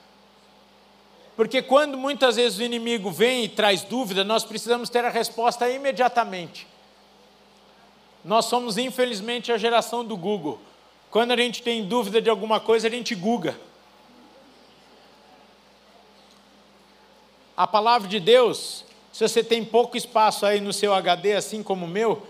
Porque 1.42 1.60
quando 1.60 1.98
muitas 1.98 2.36
vezes 2.36 2.60
o 2.60 2.62
inimigo 2.62 3.10
vem 3.10 3.46
e 3.46 3.50
traz 3.50 3.82
dúvida, 3.82 4.24
nós 4.24 4.44
precisamos 4.44 4.92
ter 4.92 5.04
a 5.04 5.10
resposta 5.10 5.68
imediatamente. 5.68 6.68
Nós 8.24 8.46
somos, 8.46 8.78
infelizmente, 8.78 9.52
a 9.52 9.58
geração 9.58 10.06
do 10.06 10.16
Google. 10.16 10.60
Quando 11.10 11.32
a 11.32 11.36
gente 11.36 11.64
tem 11.64 11.84
dúvida 11.84 12.22
de 12.22 12.30
alguma 12.30 12.60
coisa, 12.60 12.88
a 12.88 12.92
gente 12.92 13.16
guga. 13.16 13.60
A 17.58 17.66
palavra 17.66 18.08
de 18.08 18.20
Deus, 18.20 18.86
se 19.12 19.28
você 19.28 19.44
tem 19.44 19.66
pouco 19.66 19.98
espaço 19.98 20.46
aí 20.46 20.62
no 20.62 20.72
seu 20.72 20.94
HD, 20.94 21.34
assim 21.34 21.64
como 21.64 21.88
o 21.88 21.90
meu, 21.90 22.22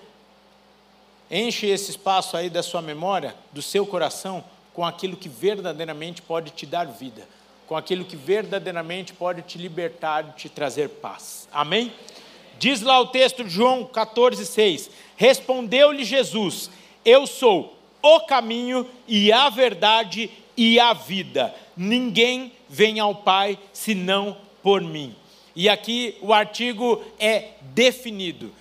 enche 1.30 1.68
esse 1.68 1.92
espaço 1.92 2.38
aí 2.38 2.50
da 2.50 2.64
sua 2.64 2.82
memória, 2.82 3.36
do 3.52 3.62
seu 3.62 3.86
coração, 3.86 4.42
com 4.74 4.86
aquilo 4.86 5.18
que 5.18 5.28
verdadeiramente 5.28 6.22
pode 6.22 6.52
te 6.52 6.66
dar 6.66 6.86
vida, 6.86 7.28
com 7.72 7.78
aquilo 7.78 8.04
que 8.04 8.18
verdadeiramente 8.18 9.14
pode 9.14 9.44
te 9.44 9.58
libertar 9.58 10.34
te 10.36 10.50
trazer 10.50 10.90
paz. 10.90 11.48
Amém? 11.54 11.90
Diz 12.60 12.82
lá 12.82 13.00
o 13.00 13.08
texto 13.08 13.46
de 13.46 13.50
João 13.50 13.86
14, 13.86 14.46
6: 14.46 14.92
Respondeu-lhe 15.16 16.04
Jesus: 16.04 16.70
Eu 17.06 17.26
sou 17.26 17.80
o 18.02 18.20
caminho 18.26 18.86
e 19.08 19.32
a 19.32 19.48
verdade 19.50 20.30
e 20.58 20.82
a 20.82 20.92
vida. 20.92 21.56
Ninguém 21.78 22.52
vem 22.68 23.00
ao 23.00 23.16
Pai 23.16 23.58
senão 23.72 24.36
por 24.62 24.82
mim. 24.82 25.16
E 25.56 25.70
aqui 25.70 26.18
o 26.20 26.34
artigo 26.34 27.02
é 27.18 27.52
definido. 27.62 28.52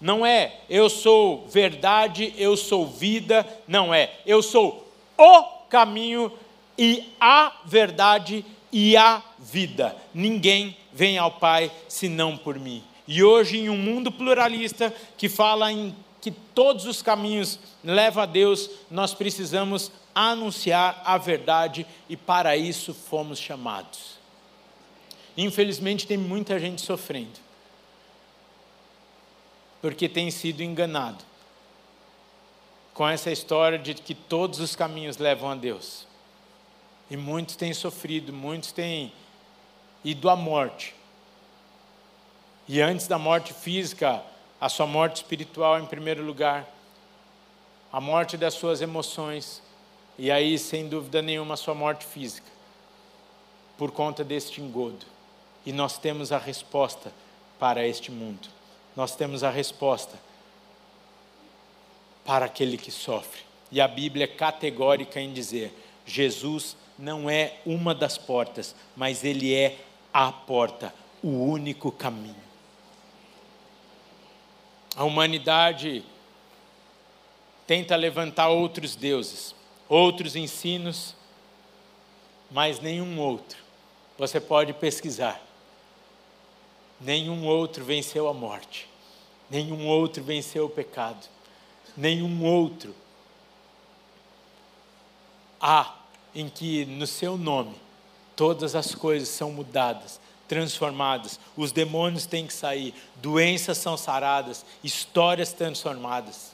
Não 0.00 0.24
é 0.24 0.60
eu 0.70 0.88
sou 0.88 1.46
verdade, 1.48 2.32
eu 2.38 2.56
sou 2.56 2.86
vida, 2.86 3.46
não 3.68 3.92
é. 3.92 4.10
Eu 4.24 4.40
sou 4.40 4.90
o 5.18 5.42
caminho 5.68 6.32
e 6.78 7.12
a 7.20 7.52
verdade 7.66 8.44
e 8.76 8.96
a 8.96 9.22
vida. 9.38 9.96
Ninguém 10.12 10.76
vem 10.92 11.16
ao 11.16 11.30
Pai 11.30 11.70
senão 11.88 12.36
por 12.36 12.58
mim. 12.58 12.82
E 13.06 13.22
hoje, 13.22 13.58
em 13.58 13.68
um 13.68 13.76
mundo 13.76 14.10
pluralista 14.10 14.92
que 15.16 15.28
fala 15.28 15.70
em 15.70 15.94
que 16.20 16.32
todos 16.32 16.84
os 16.84 17.00
caminhos 17.00 17.60
levam 17.84 18.24
a 18.24 18.26
Deus, 18.26 18.68
nós 18.90 19.14
precisamos 19.14 19.92
anunciar 20.12 21.00
a 21.04 21.16
verdade 21.16 21.86
e 22.08 22.16
para 22.16 22.56
isso 22.56 22.92
fomos 22.92 23.38
chamados. 23.38 24.18
Infelizmente, 25.36 26.04
tem 26.04 26.18
muita 26.18 26.58
gente 26.58 26.82
sofrendo, 26.82 27.38
porque 29.80 30.08
tem 30.08 30.32
sido 30.32 30.62
enganado 30.62 31.22
com 32.92 33.06
essa 33.06 33.30
história 33.30 33.78
de 33.78 33.94
que 33.94 34.14
todos 34.14 34.58
os 34.58 34.74
caminhos 34.74 35.18
levam 35.18 35.50
a 35.50 35.54
Deus. 35.54 36.12
E 37.10 37.16
muitos 37.16 37.56
têm 37.56 37.72
sofrido, 37.74 38.32
muitos 38.32 38.72
têm 38.72 39.12
ido 40.04 40.28
à 40.28 40.36
morte. 40.36 40.94
E 42.66 42.80
antes 42.80 43.06
da 43.06 43.18
morte 43.18 43.52
física, 43.52 44.22
a 44.60 44.68
sua 44.68 44.86
morte 44.86 45.16
espiritual 45.16 45.78
em 45.78 45.86
primeiro 45.86 46.22
lugar, 46.22 46.66
a 47.92 48.00
morte 48.00 48.36
das 48.36 48.54
suas 48.54 48.80
emoções, 48.80 49.62
e 50.18 50.30
aí, 50.30 50.58
sem 50.58 50.88
dúvida 50.88 51.20
nenhuma, 51.20 51.54
a 51.54 51.56
sua 51.56 51.74
morte 51.74 52.06
física, 52.06 52.50
por 53.76 53.90
conta 53.90 54.24
deste 54.24 54.60
engodo. 54.60 55.04
E 55.66 55.72
nós 55.72 55.98
temos 55.98 56.32
a 56.32 56.38
resposta 56.38 57.12
para 57.58 57.86
este 57.86 58.10
mundo. 58.10 58.48
Nós 58.94 59.16
temos 59.16 59.42
a 59.42 59.50
resposta 59.50 60.18
para 62.24 62.46
aquele 62.46 62.78
que 62.78 62.90
sofre. 62.90 63.42
E 63.70 63.80
a 63.80 63.88
Bíblia 63.88 64.24
é 64.24 64.28
categórica 64.28 65.20
em 65.20 65.32
dizer: 65.32 65.72
Jesus 66.06 66.76
não 66.98 67.28
é 67.28 67.58
uma 67.66 67.94
das 67.94 68.16
portas, 68.16 68.74
mas 68.96 69.24
ele 69.24 69.54
é 69.54 69.78
a 70.12 70.30
porta, 70.30 70.94
o 71.22 71.28
único 71.28 71.90
caminho. 71.90 72.44
A 74.96 75.04
humanidade 75.04 76.04
tenta 77.66 77.96
levantar 77.96 78.48
outros 78.48 78.94
deuses, 78.94 79.54
outros 79.88 80.36
ensinos, 80.36 81.16
mas 82.50 82.78
nenhum 82.78 83.18
outro. 83.18 83.58
Você 84.16 84.40
pode 84.40 84.72
pesquisar. 84.72 85.40
Nenhum 87.00 87.44
outro 87.44 87.84
venceu 87.84 88.28
a 88.28 88.34
morte. 88.34 88.88
Nenhum 89.50 89.88
outro 89.88 90.22
venceu 90.22 90.66
o 90.66 90.70
pecado. 90.70 91.26
Nenhum 91.96 92.44
outro 92.44 92.94
há 95.60 95.94
em 96.34 96.48
que 96.48 96.84
no 96.86 97.06
seu 97.06 97.36
nome 97.36 97.74
todas 98.34 98.74
as 98.74 98.94
coisas 98.94 99.28
são 99.28 99.52
mudadas, 99.52 100.20
transformadas, 100.48 101.38
os 101.56 101.72
demônios 101.72 102.26
têm 102.26 102.46
que 102.46 102.52
sair, 102.52 102.94
doenças 103.16 103.78
são 103.78 103.96
saradas, 103.96 104.64
histórias 104.82 105.52
transformadas. 105.52 106.52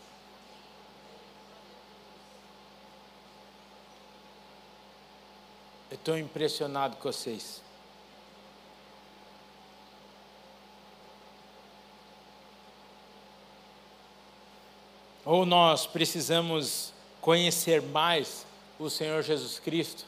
Eu 5.91 5.97
estou 5.97 6.17
impressionado 6.17 6.97
com 6.97 7.11
vocês. 7.11 7.63
Ou 15.25 15.45
nós 15.45 15.87
precisamos 15.87 16.93
conhecer 17.21 17.83
mais 17.83 18.47
o 18.81 18.89
Senhor 18.89 19.23
Jesus 19.23 19.59
Cristo, 19.59 20.07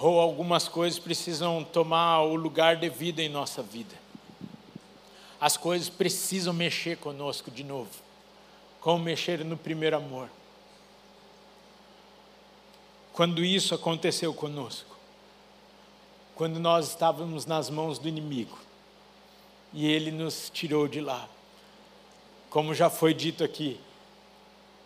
ou 0.00 0.18
algumas 0.18 0.68
coisas 0.68 0.98
precisam 0.98 1.62
tomar 1.62 2.22
o 2.22 2.34
lugar 2.34 2.76
devido 2.76 3.20
em 3.20 3.28
nossa 3.28 3.62
vida. 3.62 3.94
As 5.38 5.56
coisas 5.56 5.90
precisam 5.90 6.54
mexer 6.54 6.96
conosco 6.96 7.50
de 7.50 7.62
novo, 7.62 7.90
como 8.80 9.04
mexer 9.04 9.44
no 9.44 9.56
primeiro 9.56 9.96
amor. 9.96 10.30
Quando 13.12 13.44
isso 13.44 13.74
aconteceu 13.74 14.32
conosco, 14.32 14.96
quando 16.34 16.58
nós 16.58 16.88
estávamos 16.88 17.44
nas 17.44 17.68
mãos 17.68 17.98
do 17.98 18.08
inimigo 18.08 18.58
e 19.72 19.86
ele 19.86 20.10
nos 20.10 20.50
tirou 20.50 20.88
de 20.88 21.00
lá, 21.00 21.28
como 22.48 22.74
já 22.74 22.88
foi 22.88 23.12
dito 23.12 23.44
aqui, 23.44 23.80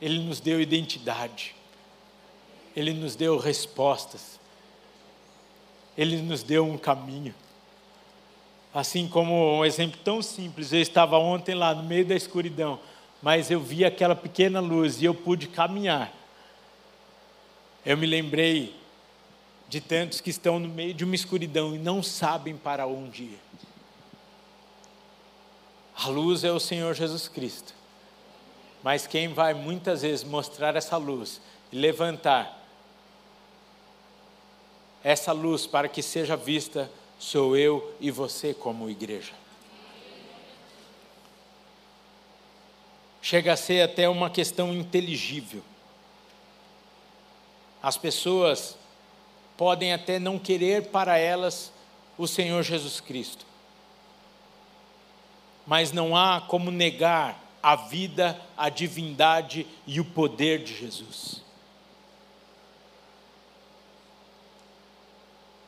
ele 0.01 0.19
nos 0.21 0.41
deu 0.41 0.61
identidade, 0.61 1.55
Ele 2.75 2.95
nos 2.95 3.15
deu 3.15 3.37
respostas, 3.37 4.41
Ele 5.97 6.17
nos 6.23 6.43
deu 6.43 6.65
um 6.65 6.79
caminho. 6.79 7.35
Assim 8.73 9.07
como 9.09 9.59
um 9.59 9.65
exemplo 9.65 10.01
tão 10.03 10.23
simples, 10.23 10.73
eu 10.73 10.81
estava 10.81 11.19
ontem 11.19 11.55
lá 11.55 11.75
no 11.75 11.83
meio 11.83 12.07
da 12.07 12.15
escuridão, 12.15 12.81
mas 13.21 13.51
eu 13.51 13.61
vi 13.61 13.85
aquela 13.85 14.17
pequena 14.17 14.61
luz 14.61 15.03
e 15.03 15.05
eu 15.05 15.15
pude 15.15 15.49
caminhar. 15.49 16.13
Eu 17.85 17.97
me 17.97 18.07
lembrei 18.07 18.75
de 19.69 19.81
tantos 19.81 20.21
que 20.21 20.31
estão 20.31 20.59
no 20.59 20.69
meio 20.69 20.95
de 20.95 21.05
uma 21.05 21.15
escuridão 21.15 21.75
e 21.75 21.79
não 21.79 22.03
sabem 22.03 22.57
para 22.57 22.87
onde 22.87 23.25
ir. 23.25 23.39
A 25.95 26.09
luz 26.09 26.45
é 26.45 26.51
o 26.51 26.59
Senhor 26.59 26.95
Jesus 26.95 27.29
Cristo. 27.29 27.80
Mas 28.83 29.07
quem 29.07 29.29
vai 29.29 29.53
muitas 29.55 30.03
vezes 30.03 30.25
mostrar 30.25 30.77
essa 30.77 30.97
luz 30.97 31.41
e 31.71 31.77
levantar 31.77 32.59
essa 35.03 35.33
luz 35.33 35.67
para 35.67 35.89
que 35.89 36.03
seja 36.03 36.37
vista 36.37 36.91
sou 37.19 37.57
eu 37.57 37.95
e 38.01 38.11
você 38.11 38.55
como 38.55 38.89
igreja. 38.89 39.33
Chega 43.23 43.53
a 43.53 43.57
ser 43.57 43.83
até 43.83 44.09
uma 44.09 44.31
questão 44.31 44.73
inteligível. 44.73 45.63
As 47.83 47.97
pessoas 47.97 48.77
podem 49.57 49.93
até 49.93 50.19
não 50.19 50.39
querer 50.39 50.87
para 50.87 51.19
elas 51.19 51.71
o 52.17 52.27
Senhor 52.27 52.63
Jesus 52.63 53.01
Cristo, 53.01 53.47
mas 55.67 55.93
não 55.93 56.17
há 56.17 56.41
como 56.41 56.71
negar 56.71 57.39
a 57.63 57.77
vida, 57.77 58.41
a 58.57 58.69
divindade 58.69 59.67
e 59.87 60.01
o 60.01 60.05
poder 60.05 60.63
de 60.63 60.75
Jesus. 60.75 61.43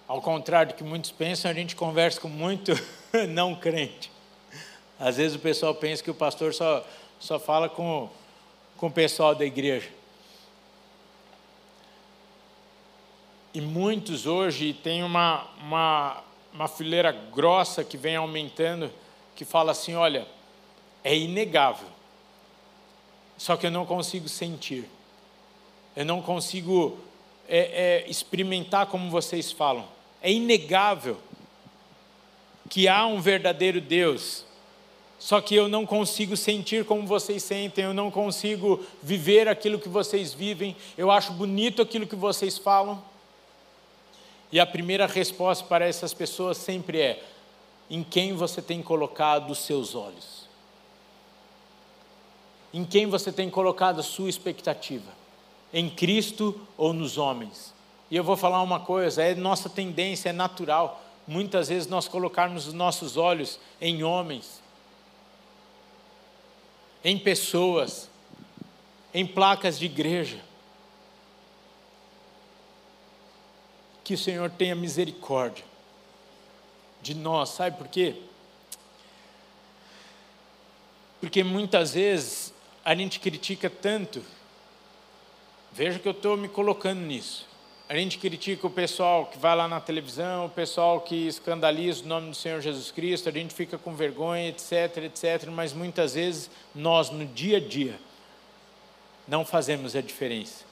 Ao 0.08 0.20
contrário 0.20 0.72
do 0.72 0.76
que 0.76 0.84
muitos 0.84 1.10
pensam, 1.10 1.50
a 1.50 1.54
gente 1.54 1.74
conversa 1.76 2.20
com 2.20 2.28
muito 2.28 2.72
não 3.30 3.54
crente. 3.54 4.10
Às 4.98 5.16
vezes 5.16 5.36
o 5.36 5.40
pessoal 5.40 5.74
pensa 5.74 6.02
que 6.02 6.10
o 6.10 6.14
pastor 6.14 6.54
só, 6.54 6.86
só 7.18 7.38
fala 7.38 7.68
com, 7.68 8.08
com 8.76 8.86
o 8.86 8.92
pessoal 8.92 9.34
da 9.34 9.44
igreja. 9.44 9.88
E 13.54 13.60
muitos 13.60 14.26
hoje 14.26 14.72
tem 14.72 15.02
uma, 15.02 15.46
uma, 15.60 16.22
uma 16.54 16.68
fileira 16.68 17.12
grossa 17.12 17.84
que 17.84 17.96
vem 17.96 18.16
aumentando, 18.16 18.90
que 19.34 19.44
fala 19.44 19.72
assim: 19.72 19.94
olha, 19.94 20.26
é 21.04 21.16
inegável. 21.16 21.88
Só 23.36 23.56
que 23.56 23.66
eu 23.66 23.70
não 23.70 23.84
consigo 23.84 24.28
sentir. 24.28 24.88
Eu 25.96 26.04
não 26.04 26.22
consigo 26.22 26.98
é, 27.48 28.04
é, 28.04 28.10
experimentar 28.10 28.86
como 28.86 29.10
vocês 29.10 29.50
falam. 29.50 29.86
É 30.22 30.30
inegável 30.30 31.18
que 32.70 32.88
há 32.88 33.06
um 33.06 33.20
verdadeiro 33.20 33.80
Deus. 33.80 34.44
Só 35.18 35.40
que 35.40 35.54
eu 35.54 35.68
não 35.68 35.86
consigo 35.86 36.36
sentir 36.36 36.84
como 36.84 37.06
vocês 37.06 37.42
sentem, 37.42 37.84
eu 37.84 37.94
não 37.94 38.10
consigo 38.10 38.84
viver 39.02 39.46
aquilo 39.46 39.78
que 39.78 39.88
vocês 39.88 40.34
vivem. 40.34 40.76
Eu 40.96 41.10
acho 41.10 41.32
bonito 41.32 41.82
aquilo 41.82 42.06
que 42.06 42.16
vocês 42.16 42.58
falam. 42.58 43.02
E 44.50 44.58
a 44.58 44.66
primeira 44.66 45.06
resposta 45.06 45.64
para 45.64 45.86
essas 45.86 46.12
pessoas 46.12 46.56
sempre 46.56 47.00
é: 47.00 47.22
em 47.88 48.02
quem 48.02 48.34
você 48.34 48.60
tem 48.60 48.82
colocado 48.82 49.50
os 49.50 49.58
seus 49.58 49.94
olhos? 49.94 50.41
Em 52.72 52.84
quem 52.84 53.06
você 53.06 53.30
tem 53.30 53.50
colocado 53.50 54.00
a 54.00 54.02
sua 54.02 54.30
expectativa? 54.30 55.10
Em 55.72 55.90
Cristo 55.90 56.60
ou 56.76 56.92
nos 56.92 57.18
homens? 57.18 57.74
E 58.10 58.16
eu 58.16 58.24
vou 58.24 58.36
falar 58.36 58.62
uma 58.62 58.80
coisa: 58.80 59.22
é 59.22 59.34
nossa 59.34 59.68
tendência, 59.68 60.30
é 60.30 60.32
natural, 60.32 61.02
muitas 61.26 61.68
vezes 61.68 61.88
nós 61.88 62.08
colocarmos 62.08 62.66
os 62.66 62.72
nossos 62.72 63.16
olhos 63.16 63.58
em 63.80 64.02
homens, 64.02 64.62
em 67.04 67.18
pessoas, 67.18 68.08
em 69.12 69.26
placas 69.26 69.78
de 69.78 69.86
igreja. 69.86 70.40
Que 74.04 74.14
o 74.14 74.18
Senhor 74.18 74.50
tenha 74.50 74.74
misericórdia 74.74 75.64
de 77.02 77.14
nós, 77.14 77.50
sabe 77.50 77.76
por 77.76 77.88
quê? 77.88 78.16
Porque 81.20 81.42
muitas 81.42 81.94
vezes 81.94 82.52
a 82.84 82.94
gente 82.94 83.20
critica 83.20 83.70
tanto, 83.70 84.22
veja 85.72 85.98
que 85.98 86.08
eu 86.08 86.12
estou 86.12 86.36
me 86.36 86.48
colocando 86.48 87.00
nisso. 87.00 87.46
A 87.88 87.94
gente 87.94 88.18
critica 88.18 88.66
o 88.66 88.70
pessoal 88.70 89.26
que 89.26 89.38
vai 89.38 89.54
lá 89.54 89.68
na 89.68 89.80
televisão, 89.80 90.46
o 90.46 90.50
pessoal 90.50 91.00
que 91.02 91.26
escandaliza 91.26 92.02
o 92.02 92.06
nome 92.06 92.30
do 92.30 92.34
Senhor 92.34 92.60
Jesus 92.60 92.90
Cristo, 92.90 93.28
a 93.28 93.32
gente 93.32 93.52
fica 93.52 93.76
com 93.76 93.94
vergonha, 93.94 94.48
etc, 94.48 94.96
etc, 95.04 95.48
mas 95.50 95.72
muitas 95.72 96.14
vezes 96.14 96.50
nós, 96.74 97.10
no 97.10 97.26
dia 97.26 97.58
a 97.58 97.60
dia, 97.60 97.98
não 99.28 99.44
fazemos 99.44 99.94
a 99.94 100.00
diferença. 100.00 100.64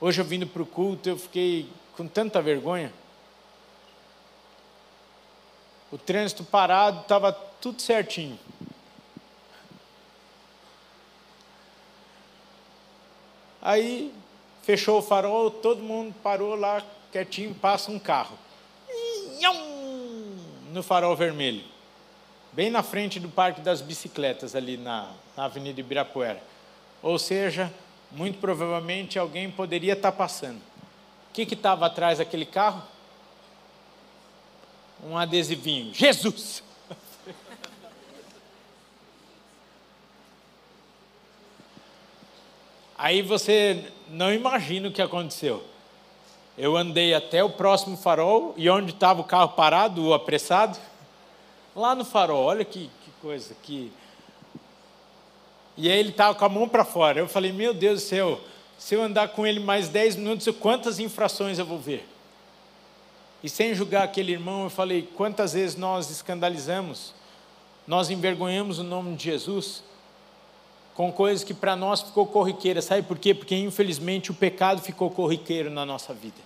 Hoje 0.00 0.20
eu 0.20 0.24
vindo 0.24 0.46
para 0.46 0.62
o 0.62 0.66
culto, 0.66 1.08
eu 1.08 1.18
fiquei 1.18 1.68
com 1.96 2.08
tanta 2.08 2.40
vergonha. 2.40 2.92
O 5.92 5.98
trânsito 5.98 6.42
parado, 6.42 7.02
estava 7.02 7.32
tudo 7.32 7.82
certinho. 7.82 8.38
Aí 13.62 14.12
fechou 14.62 14.98
o 14.98 15.02
farol, 15.02 15.48
todo 15.48 15.80
mundo 15.80 16.12
parou 16.20 16.56
lá 16.56 16.82
quietinho, 17.12 17.54
passa 17.54 17.92
um 17.92 17.98
carro. 17.98 18.36
No 20.72 20.82
farol 20.82 21.14
vermelho. 21.14 21.62
Bem 22.52 22.70
na 22.70 22.82
frente 22.82 23.20
do 23.20 23.28
Parque 23.28 23.60
das 23.60 23.80
Bicicletas, 23.80 24.56
ali 24.56 24.76
na, 24.76 25.12
na 25.36 25.44
Avenida 25.44 25.80
Ibirapuera. 25.80 26.42
Ou 27.02 27.18
seja, 27.18 27.72
muito 28.10 28.38
provavelmente 28.38 29.18
alguém 29.18 29.50
poderia 29.50 29.92
estar 29.92 30.12
passando. 30.12 30.60
O 31.30 31.32
que 31.32 31.42
estava 31.42 31.86
atrás 31.86 32.18
daquele 32.18 32.44
carro? 32.44 32.82
Um 35.04 35.16
adesivinho. 35.16 35.94
Jesus! 35.94 36.62
Aí 43.02 43.20
você 43.20 43.84
não 44.10 44.32
imagina 44.32 44.86
o 44.86 44.92
que 44.92 45.02
aconteceu. 45.02 45.60
Eu 46.56 46.76
andei 46.76 47.12
até 47.12 47.42
o 47.42 47.50
próximo 47.50 47.96
farol 47.96 48.54
e 48.56 48.70
onde 48.70 48.92
estava 48.92 49.20
o 49.20 49.24
carro 49.24 49.48
parado, 49.56 50.06
o 50.06 50.14
apressado? 50.14 50.78
Lá 51.74 51.96
no 51.96 52.04
farol, 52.04 52.44
olha 52.44 52.64
que, 52.64 52.88
que 53.04 53.10
coisa, 53.20 53.56
que. 53.60 53.90
E 55.76 55.90
aí 55.90 55.98
ele 55.98 56.10
estava 56.10 56.32
com 56.36 56.44
a 56.44 56.48
mão 56.48 56.68
para 56.68 56.84
fora. 56.84 57.18
Eu 57.18 57.26
falei, 57.26 57.50
meu 57.50 57.74
Deus 57.74 58.00
do 58.00 58.06
céu, 58.06 58.40
se 58.78 58.94
eu 58.94 59.02
andar 59.02 59.30
com 59.30 59.44
ele 59.44 59.58
mais 59.58 59.88
10 59.88 60.14
minutos, 60.14 60.48
quantas 60.60 61.00
infrações 61.00 61.58
eu 61.58 61.66
vou 61.66 61.80
ver? 61.80 62.08
E 63.42 63.48
sem 63.48 63.74
julgar 63.74 64.04
aquele 64.04 64.30
irmão, 64.30 64.62
eu 64.62 64.70
falei, 64.70 65.10
quantas 65.16 65.54
vezes 65.54 65.74
nós 65.74 66.08
escandalizamos, 66.08 67.12
nós 67.84 68.10
envergonhamos 68.10 68.78
o 68.78 68.84
nome 68.84 69.16
de 69.16 69.24
Jesus 69.24 69.82
com 70.94 71.12
coisas 71.12 71.42
que 71.44 71.54
para 71.54 71.74
nós 71.74 72.02
ficou 72.02 72.26
corriqueira. 72.26 72.82
Sabe 72.82 73.02
por 73.02 73.18
quê? 73.18 73.34
Porque 73.34 73.56
infelizmente 73.56 74.30
o 74.30 74.34
pecado 74.34 74.80
ficou 74.80 75.10
corriqueiro 75.10 75.70
na 75.70 75.86
nossa 75.86 76.12
vida. 76.12 76.40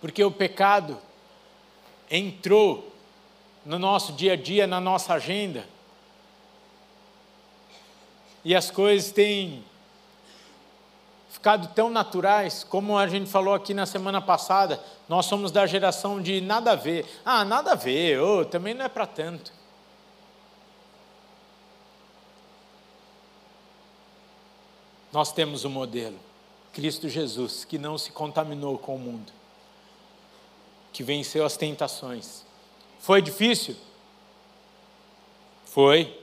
Porque 0.00 0.22
o 0.24 0.30
pecado 0.30 0.98
entrou 2.10 2.90
no 3.64 3.78
nosso 3.78 4.12
dia 4.12 4.32
a 4.32 4.36
dia, 4.36 4.66
na 4.66 4.80
nossa 4.80 5.14
agenda. 5.14 5.64
E 8.44 8.54
as 8.54 8.70
coisas 8.70 9.12
têm 9.12 9.62
ficado 11.28 11.72
tão 11.74 11.88
naturais, 11.88 12.64
como 12.64 12.98
a 12.98 13.06
gente 13.06 13.30
falou 13.30 13.54
aqui 13.54 13.72
na 13.72 13.86
semana 13.86 14.20
passada, 14.20 14.82
nós 15.08 15.26
somos 15.26 15.52
da 15.52 15.66
geração 15.66 16.20
de 16.20 16.40
nada 16.40 16.72
a 16.72 16.76
ver. 16.76 17.06
Ah, 17.24 17.44
nada 17.44 17.72
a 17.72 17.74
ver, 17.74 18.18
oh, 18.20 18.44
também 18.44 18.74
não 18.74 18.84
é 18.84 18.88
para 18.88 19.06
tanto. 19.06 19.52
Nós 25.12 25.32
temos 25.32 25.64
um 25.64 25.70
modelo, 25.70 26.18
Cristo 26.72 27.08
Jesus, 27.08 27.64
que 27.64 27.78
não 27.78 27.98
se 27.98 28.12
contaminou 28.12 28.78
com 28.78 28.94
o 28.94 28.98
mundo, 28.98 29.32
que 30.92 31.02
venceu 31.02 31.44
as 31.44 31.56
tentações. 31.56 32.44
Foi 33.00 33.20
difícil? 33.20 33.76
Foi. 35.64 36.16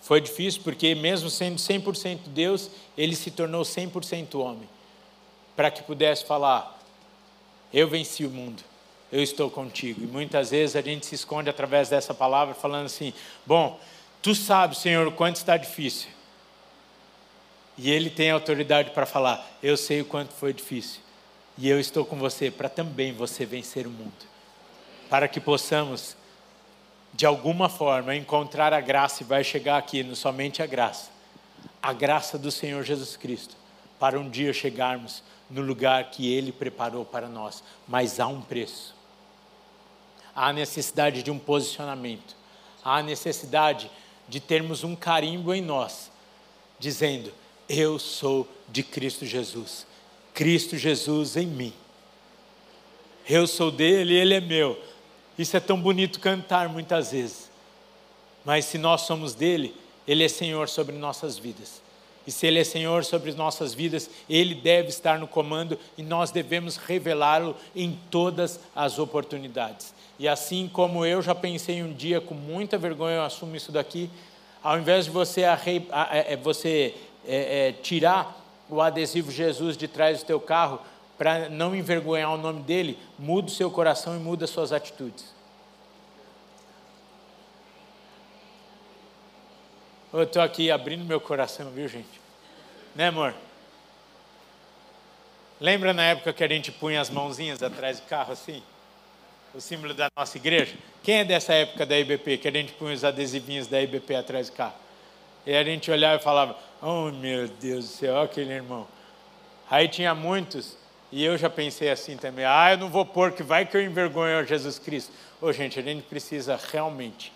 Foi 0.00 0.20
difícil 0.20 0.60
porque, 0.62 0.94
mesmo 0.94 1.30
sendo 1.30 1.56
100% 1.56 2.18
Deus, 2.26 2.70
ele 2.96 3.16
se 3.16 3.30
tornou 3.30 3.62
100% 3.62 4.38
homem, 4.38 4.68
para 5.56 5.70
que 5.70 5.82
pudesse 5.82 6.24
falar: 6.24 6.78
Eu 7.72 7.88
venci 7.88 8.24
o 8.24 8.30
mundo, 8.30 8.62
eu 9.10 9.22
estou 9.22 9.50
contigo. 9.50 10.02
E 10.04 10.06
muitas 10.06 10.50
vezes 10.50 10.76
a 10.76 10.82
gente 10.82 11.06
se 11.06 11.14
esconde 11.14 11.48
através 11.48 11.88
dessa 11.88 12.12
palavra, 12.12 12.54
falando 12.54 12.86
assim: 12.86 13.12
Bom, 13.46 13.80
tu 14.20 14.34
sabes, 14.34 14.78
Senhor, 14.78 15.06
o 15.08 15.12
quanto 15.12 15.36
está 15.36 15.56
difícil. 15.56 16.13
E 17.76 17.90
ele 17.90 18.10
tem 18.10 18.30
autoridade 18.30 18.90
para 18.90 19.06
falar: 19.06 19.46
Eu 19.62 19.76
sei 19.76 20.00
o 20.00 20.04
quanto 20.04 20.32
foi 20.32 20.52
difícil. 20.52 21.00
E 21.56 21.68
eu 21.68 21.78
estou 21.78 22.04
com 22.04 22.16
você 22.16 22.50
para 22.50 22.68
também 22.68 23.12
você 23.12 23.46
vencer 23.46 23.86
o 23.86 23.90
mundo. 23.90 24.12
Para 25.08 25.28
que 25.28 25.40
possamos, 25.40 26.16
de 27.12 27.26
alguma 27.26 27.68
forma, 27.68 28.14
encontrar 28.14 28.72
a 28.72 28.80
graça 28.80 29.22
e 29.22 29.26
vai 29.26 29.44
chegar 29.44 29.76
aqui 29.76 30.02
no 30.02 30.16
somente 30.16 30.62
a 30.62 30.66
graça. 30.66 31.10
A 31.82 31.92
graça 31.92 32.36
do 32.38 32.50
Senhor 32.50 32.82
Jesus 32.82 33.16
Cristo. 33.16 33.56
Para 34.00 34.18
um 34.18 34.28
dia 34.28 34.52
chegarmos 34.52 35.22
no 35.48 35.60
lugar 35.60 36.10
que 36.10 36.32
Ele 36.32 36.50
preparou 36.50 37.04
para 37.04 37.28
nós. 37.28 37.62
Mas 37.86 38.18
há 38.18 38.26
um 38.26 38.40
preço. 38.40 38.94
Há 40.34 40.52
necessidade 40.52 41.22
de 41.22 41.30
um 41.30 41.38
posicionamento. 41.38 42.34
Há 42.84 43.02
necessidade 43.02 43.90
de 44.28 44.40
termos 44.40 44.82
um 44.82 44.96
carimbo 44.96 45.54
em 45.54 45.62
nós, 45.62 46.10
dizendo: 46.78 47.32
eu 47.68 47.98
sou 47.98 48.48
de 48.68 48.82
Cristo 48.82 49.24
Jesus. 49.24 49.86
Cristo 50.32 50.76
Jesus 50.76 51.36
em 51.36 51.46
mim. 51.46 51.72
Eu 53.28 53.46
sou 53.46 53.70
dele, 53.70 54.14
ele 54.14 54.34
é 54.34 54.40
meu. 54.40 54.78
Isso 55.38 55.56
é 55.56 55.60
tão 55.60 55.80
bonito 55.80 56.20
cantar 56.20 56.68
muitas 56.68 57.12
vezes. 57.12 57.50
Mas 58.44 58.66
se 58.66 58.76
nós 58.76 59.02
somos 59.02 59.34
dele, 59.34 59.74
ele 60.06 60.24
é 60.24 60.28
Senhor 60.28 60.68
sobre 60.68 60.94
nossas 60.96 61.38
vidas. 61.38 61.82
E 62.26 62.32
se 62.32 62.46
ele 62.46 62.58
é 62.58 62.64
Senhor 62.64 63.04
sobre 63.04 63.32
nossas 63.32 63.74
vidas, 63.74 64.08
ele 64.28 64.54
deve 64.54 64.88
estar 64.88 65.18
no 65.18 65.26
comando 65.26 65.78
e 65.96 66.02
nós 66.02 66.30
devemos 66.30 66.76
revelá-lo 66.76 67.56
em 67.74 67.98
todas 68.10 68.60
as 68.74 68.98
oportunidades. 68.98 69.94
E 70.18 70.26
assim 70.28 70.68
como 70.72 71.04
eu 71.04 71.20
já 71.20 71.34
pensei 71.34 71.82
um 71.82 71.92
dia 71.92 72.20
com 72.20 72.34
muita 72.34 72.78
vergonha, 72.78 73.16
eu 73.16 73.22
assumo 73.22 73.56
isso 73.56 73.72
daqui, 73.72 74.08
ao 74.62 74.78
invés 74.78 75.04
de 75.04 75.10
você, 75.10 75.42
é, 75.42 76.36
você 76.36 76.94
é, 77.26 77.68
é, 77.68 77.72
tirar 77.72 78.40
o 78.68 78.80
adesivo 78.80 79.30
Jesus 79.30 79.76
de 79.76 79.88
trás 79.88 80.20
do 80.20 80.26
teu 80.26 80.40
carro 80.40 80.80
para 81.16 81.48
não 81.48 81.74
envergonhar 81.74 82.32
o 82.32 82.36
nome 82.36 82.62
dele, 82.62 82.98
muda 83.18 83.48
o 83.48 83.50
seu 83.50 83.70
coração 83.70 84.16
e 84.16 84.18
muda 84.18 84.44
as 84.44 84.50
suas 84.50 84.72
atitudes. 84.72 85.32
Eu 90.12 90.22
estou 90.22 90.42
aqui 90.42 90.70
abrindo 90.70 91.04
meu 91.04 91.20
coração, 91.20 91.70
viu, 91.70 91.88
gente? 91.88 92.20
Né, 92.94 93.08
amor? 93.08 93.34
Lembra 95.60 95.92
na 95.92 96.04
época 96.04 96.32
que 96.32 96.44
a 96.44 96.48
gente 96.48 96.70
punha 96.70 97.00
as 97.00 97.10
mãozinhas 97.10 97.62
atrás 97.62 98.00
do 98.00 98.06
carro 98.06 98.32
assim? 98.32 98.62
O 99.52 99.60
símbolo 99.60 99.94
da 99.94 100.08
nossa 100.16 100.36
igreja? 100.36 100.76
Quem 101.02 101.16
é 101.16 101.24
dessa 101.24 101.52
época 101.54 101.86
da 101.86 101.98
IBP 101.98 102.38
que 102.38 102.48
a 102.48 102.50
gente 102.50 102.72
punha 102.72 102.94
os 102.94 103.04
adesivinhos 103.04 103.66
da 103.66 103.80
IBP 103.80 104.14
atrás 104.14 104.48
do 104.48 104.56
carro? 104.56 104.83
E 105.46 105.54
a 105.54 105.62
gente 105.62 105.90
olhava 105.90 106.20
e 106.20 106.24
falava: 106.24 106.56
Oh 106.80 107.10
meu 107.10 107.48
Deus 107.48 107.86
do 107.86 107.90
céu, 107.90 108.22
aquele 108.22 108.52
irmão. 108.52 108.86
Aí 109.70 109.88
tinha 109.88 110.14
muitos, 110.14 110.76
e 111.10 111.24
eu 111.24 111.36
já 111.36 111.50
pensei 111.50 111.90
assim 111.90 112.16
também: 112.16 112.44
Ah, 112.44 112.72
eu 112.72 112.78
não 112.78 112.88
vou 112.88 113.04
pôr, 113.04 113.32
que 113.32 113.42
vai 113.42 113.66
que 113.66 113.76
eu 113.76 113.82
envergonho 113.82 114.46
Jesus 114.46 114.78
Cristo. 114.78 115.12
Ô 115.40 115.46
oh, 115.46 115.52
gente, 115.52 115.78
a 115.78 115.82
gente 115.82 116.02
precisa 116.02 116.58
realmente 116.72 117.32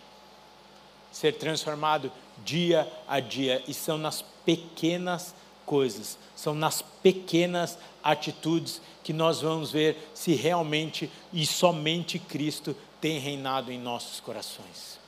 ser 1.13 1.33
transformado 1.33 2.11
dia 2.45 2.91
a 3.07 3.21
dia, 3.21 3.63
e 3.67 3.75
são 3.75 3.99
nas 3.99 4.23
pequenas 4.45 5.35
coisas, 5.67 6.19
são 6.35 6.55
nas 6.55 6.81
pequenas 6.81 7.79
atitudes 8.03 8.81
que 9.03 9.13
nós 9.13 9.41
vamos 9.41 9.71
ver 9.71 10.11
se 10.15 10.35
realmente 10.35 11.11
e 11.33 11.45
somente 11.45 12.19
Cristo 12.19 12.75
tem 13.01 13.19
reinado 13.19 13.71
em 13.71 13.79
nossos 13.79 14.21
corações. 14.21 14.99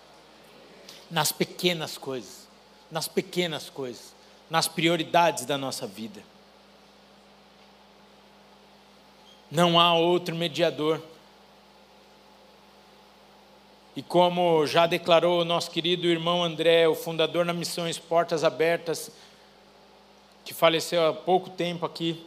Nas 1.10 1.32
pequenas 1.32 1.96
coisas 1.96 2.39
nas 2.90 3.06
pequenas 3.06 3.70
coisas, 3.70 4.14
nas 4.48 4.66
prioridades 4.66 5.44
da 5.44 5.56
nossa 5.56 5.86
vida. 5.86 6.22
Não 9.50 9.78
há 9.78 9.94
outro 9.94 10.34
mediador. 10.34 11.00
E 13.96 14.02
como 14.02 14.64
já 14.66 14.86
declarou 14.86 15.40
o 15.40 15.44
nosso 15.44 15.70
querido 15.70 16.06
irmão 16.06 16.44
André, 16.44 16.86
o 16.88 16.94
fundador 16.94 17.44
da 17.44 17.52
Missões 17.52 17.98
Portas 17.98 18.44
Abertas, 18.44 19.10
que 20.44 20.54
faleceu 20.54 21.08
há 21.08 21.12
pouco 21.12 21.50
tempo 21.50 21.84
aqui, 21.84 22.24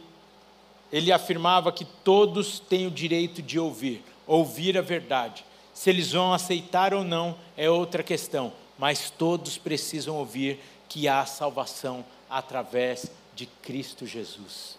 ele 0.92 1.10
afirmava 1.10 1.72
que 1.72 1.84
todos 1.84 2.60
têm 2.60 2.86
o 2.86 2.90
direito 2.90 3.42
de 3.42 3.58
ouvir, 3.58 4.04
ouvir 4.26 4.78
a 4.78 4.82
verdade. 4.82 5.44
Se 5.72 5.90
eles 5.90 6.12
vão 6.12 6.32
aceitar 6.32 6.94
ou 6.94 7.02
não 7.02 7.36
é 7.56 7.68
outra 7.68 8.02
questão, 8.02 8.52
mas 8.84 9.08
todos 9.08 9.56
precisam 9.56 10.16
ouvir 10.16 10.60
que 10.90 11.08
há 11.08 11.24
salvação 11.24 12.04
através 12.28 13.10
de 13.34 13.46
Cristo 13.46 14.06
Jesus. 14.06 14.76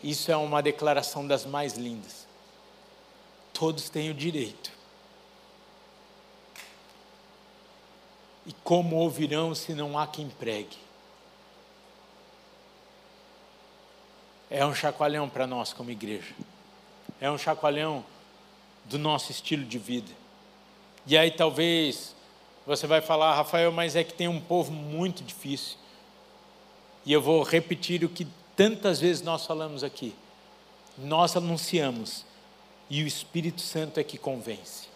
Isso 0.00 0.30
é 0.30 0.36
uma 0.36 0.62
declaração 0.62 1.26
das 1.26 1.44
mais 1.44 1.74
lindas. 1.74 2.24
Todos 3.52 3.88
têm 3.88 4.12
o 4.12 4.14
direito. 4.14 4.70
E 8.46 8.52
como 8.62 8.94
ouvirão 8.94 9.56
se 9.56 9.74
não 9.74 9.98
há 9.98 10.06
quem 10.06 10.28
pregue? 10.28 10.78
É 14.48 14.64
um 14.64 14.72
chacoalhão 14.72 15.28
para 15.28 15.48
nós 15.48 15.72
como 15.72 15.90
igreja. 15.90 16.32
É 17.20 17.28
um 17.28 17.38
chacoalhão 17.38 18.06
do 18.84 19.00
nosso 19.00 19.32
estilo 19.32 19.64
de 19.64 19.80
vida. 19.80 20.12
E 21.04 21.18
aí 21.18 21.32
talvez 21.32 22.14
você 22.66 22.86
vai 22.86 23.00
falar, 23.00 23.34
Rafael, 23.34 23.70
mas 23.70 23.94
é 23.94 24.02
que 24.02 24.14
tem 24.14 24.28
um 24.28 24.40
povo 24.40 24.72
muito 24.72 25.22
difícil. 25.22 25.76
E 27.04 27.12
eu 27.12 27.20
vou 27.20 27.42
repetir 27.42 28.02
o 28.04 28.08
que 28.08 28.26
tantas 28.56 29.00
vezes 29.00 29.22
nós 29.22 29.44
falamos 29.44 29.84
aqui. 29.84 30.14
Nós 30.96 31.36
anunciamos 31.36 32.24
e 32.88 33.02
o 33.02 33.06
Espírito 33.06 33.60
Santo 33.60 34.00
é 34.00 34.04
que 34.04 34.16
convence. 34.16 34.88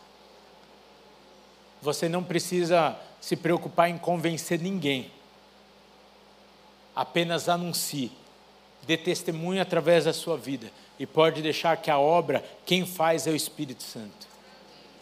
Você 1.83 2.09
não 2.09 2.25
precisa 2.25 2.99
se 3.21 3.37
preocupar 3.37 3.91
em 3.91 3.99
convencer 3.99 4.61
ninguém. 4.61 5.11
Apenas 6.95 7.49
anuncie, 7.49 8.11
dê 8.87 8.97
testemunho 8.97 9.61
através 9.61 10.05
da 10.05 10.13
sua 10.13 10.37
vida 10.37 10.71
e 10.99 11.07
pode 11.07 11.43
deixar 11.43 11.77
que 11.77 11.91
a 11.91 11.99
obra, 11.99 12.45
quem 12.65 12.85
faz 12.85 13.27
é 13.27 13.31
o 13.31 13.37
Espírito 13.37 13.83
Santo. 13.83 14.27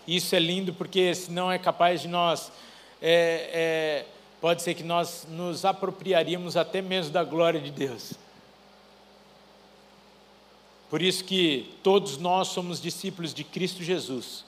Isso 0.07 0.35
é 0.35 0.39
lindo 0.39 0.73
porque 0.73 1.15
senão 1.15 1.51
é 1.51 1.59
capaz 1.59 2.03
de 2.03 2.09
nós, 2.09 2.53
é, 3.03 3.51
é, 3.53 4.07
pode 4.41 4.63
ser 4.63 4.75
que 4.75 4.83
nós 4.83 5.27
nos 5.29 5.65
apropriaríamos 5.65 6.57
até 6.57 6.81
mesmo 6.81 7.13
da 7.13 7.25
glória 7.25 7.61
de 7.61 7.71
Deus. 7.71 8.13
Por 10.89 11.03
isso 11.03 11.25
que 11.25 11.75
todos 11.83 12.17
nós 12.17 12.49
somos 12.49 12.81
discípulos 12.81 13.35
de 13.35 13.43
Cristo 13.43 13.83
Jesus, 13.83 14.45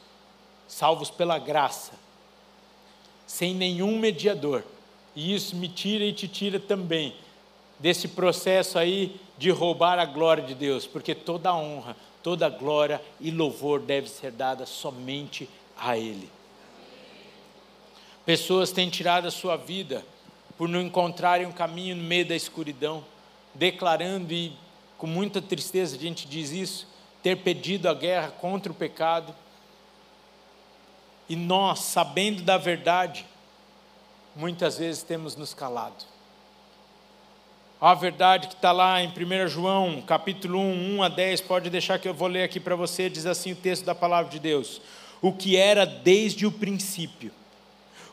salvos 0.68 1.10
pela 1.10 1.38
graça, 1.38 1.92
sem 3.26 3.54
nenhum 3.54 3.98
mediador. 3.98 4.62
E 5.16 5.34
isso 5.34 5.56
me 5.56 5.68
tira 5.68 6.04
e 6.04 6.12
te 6.12 6.28
tira 6.28 6.60
também 6.60 7.16
desse 7.78 8.06
processo 8.06 8.78
aí 8.78 9.20
de 9.36 9.50
roubar 9.50 9.98
a 9.98 10.04
glória 10.04 10.42
de 10.42 10.54
Deus, 10.54 10.86
porque 10.86 11.14
toda 11.14 11.54
honra, 11.54 11.96
toda 12.28 12.50
glória 12.50 13.00
e 13.18 13.30
louvor 13.30 13.80
deve 13.80 14.06
ser 14.06 14.30
dada 14.30 14.66
somente 14.66 15.48
a 15.78 15.96
Ele. 15.96 16.30
Pessoas 18.26 18.70
têm 18.70 18.90
tirado 18.90 19.26
a 19.26 19.30
sua 19.30 19.56
vida 19.56 20.04
por 20.58 20.68
não 20.68 20.82
encontrarem 20.82 21.46
um 21.46 21.52
caminho 21.52 21.96
no 21.96 22.02
meio 22.02 22.26
da 22.26 22.36
escuridão, 22.36 23.02
declarando 23.54 24.30
e 24.34 24.52
com 24.98 25.06
muita 25.06 25.40
tristeza 25.40 25.96
a 25.96 25.98
gente 25.98 26.28
diz 26.28 26.50
isso, 26.50 26.86
ter 27.22 27.36
pedido 27.36 27.88
a 27.88 27.94
guerra 27.94 28.30
contra 28.30 28.70
o 28.70 28.74
pecado. 28.74 29.34
E 31.30 31.34
nós, 31.34 31.78
sabendo 31.78 32.42
da 32.42 32.58
verdade, 32.58 33.24
muitas 34.36 34.76
vezes 34.76 35.02
temos 35.02 35.34
nos 35.34 35.54
calado. 35.54 36.04
A 37.80 37.94
verdade 37.94 38.48
que 38.48 38.54
está 38.54 38.72
lá 38.72 39.00
em 39.00 39.06
1 39.06 39.46
João, 39.46 40.02
capítulo 40.02 40.58
1, 40.58 40.96
1 40.96 41.02
a 41.04 41.08
10, 41.08 41.42
pode 41.42 41.70
deixar 41.70 41.96
que 42.00 42.08
eu 42.08 42.14
vou 42.14 42.26
ler 42.26 42.42
aqui 42.42 42.58
para 42.58 42.74
você, 42.74 43.08
diz 43.08 43.24
assim 43.24 43.52
o 43.52 43.56
texto 43.56 43.84
da 43.84 43.94
palavra 43.94 44.32
de 44.32 44.40
Deus. 44.40 44.80
O 45.22 45.30
que 45.30 45.56
era 45.56 45.86
desde 45.86 46.44
o 46.44 46.50
princípio, 46.50 47.30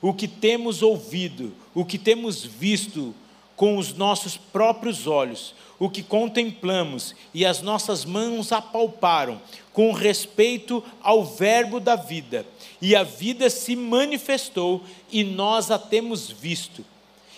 o 0.04 0.13
que 0.13 0.28
temos 0.28 0.84
ouvido, 0.84 1.51
o 1.73 1.84
que 1.84 1.97
temos 1.97 2.45
visto 2.45 3.15
com 3.56 3.75
os 3.80 3.95
nossos 3.95 4.38
próprios 4.38 5.08
olhos, 5.08 5.56
o 5.80 5.89
que 5.89 6.04
contemplamos 6.04 7.15
e 7.34 7.43
as 7.43 7.63
nossas 7.63 8.06
mãos 8.06 8.51
apalparam, 8.51 9.41
com 9.73 9.91
respeito 9.93 10.84
ao 11.01 11.25
Verbo 11.25 11.80
da 11.80 11.95
vida. 11.95 12.45
E 12.80 12.95
a 12.95 13.01
vida 13.01 13.49
se 13.49 13.75
manifestou 13.75 14.84
e 15.12 15.23
nós 15.23 15.71
a 15.71 15.80
temos 15.80 16.30
visto 16.30 16.86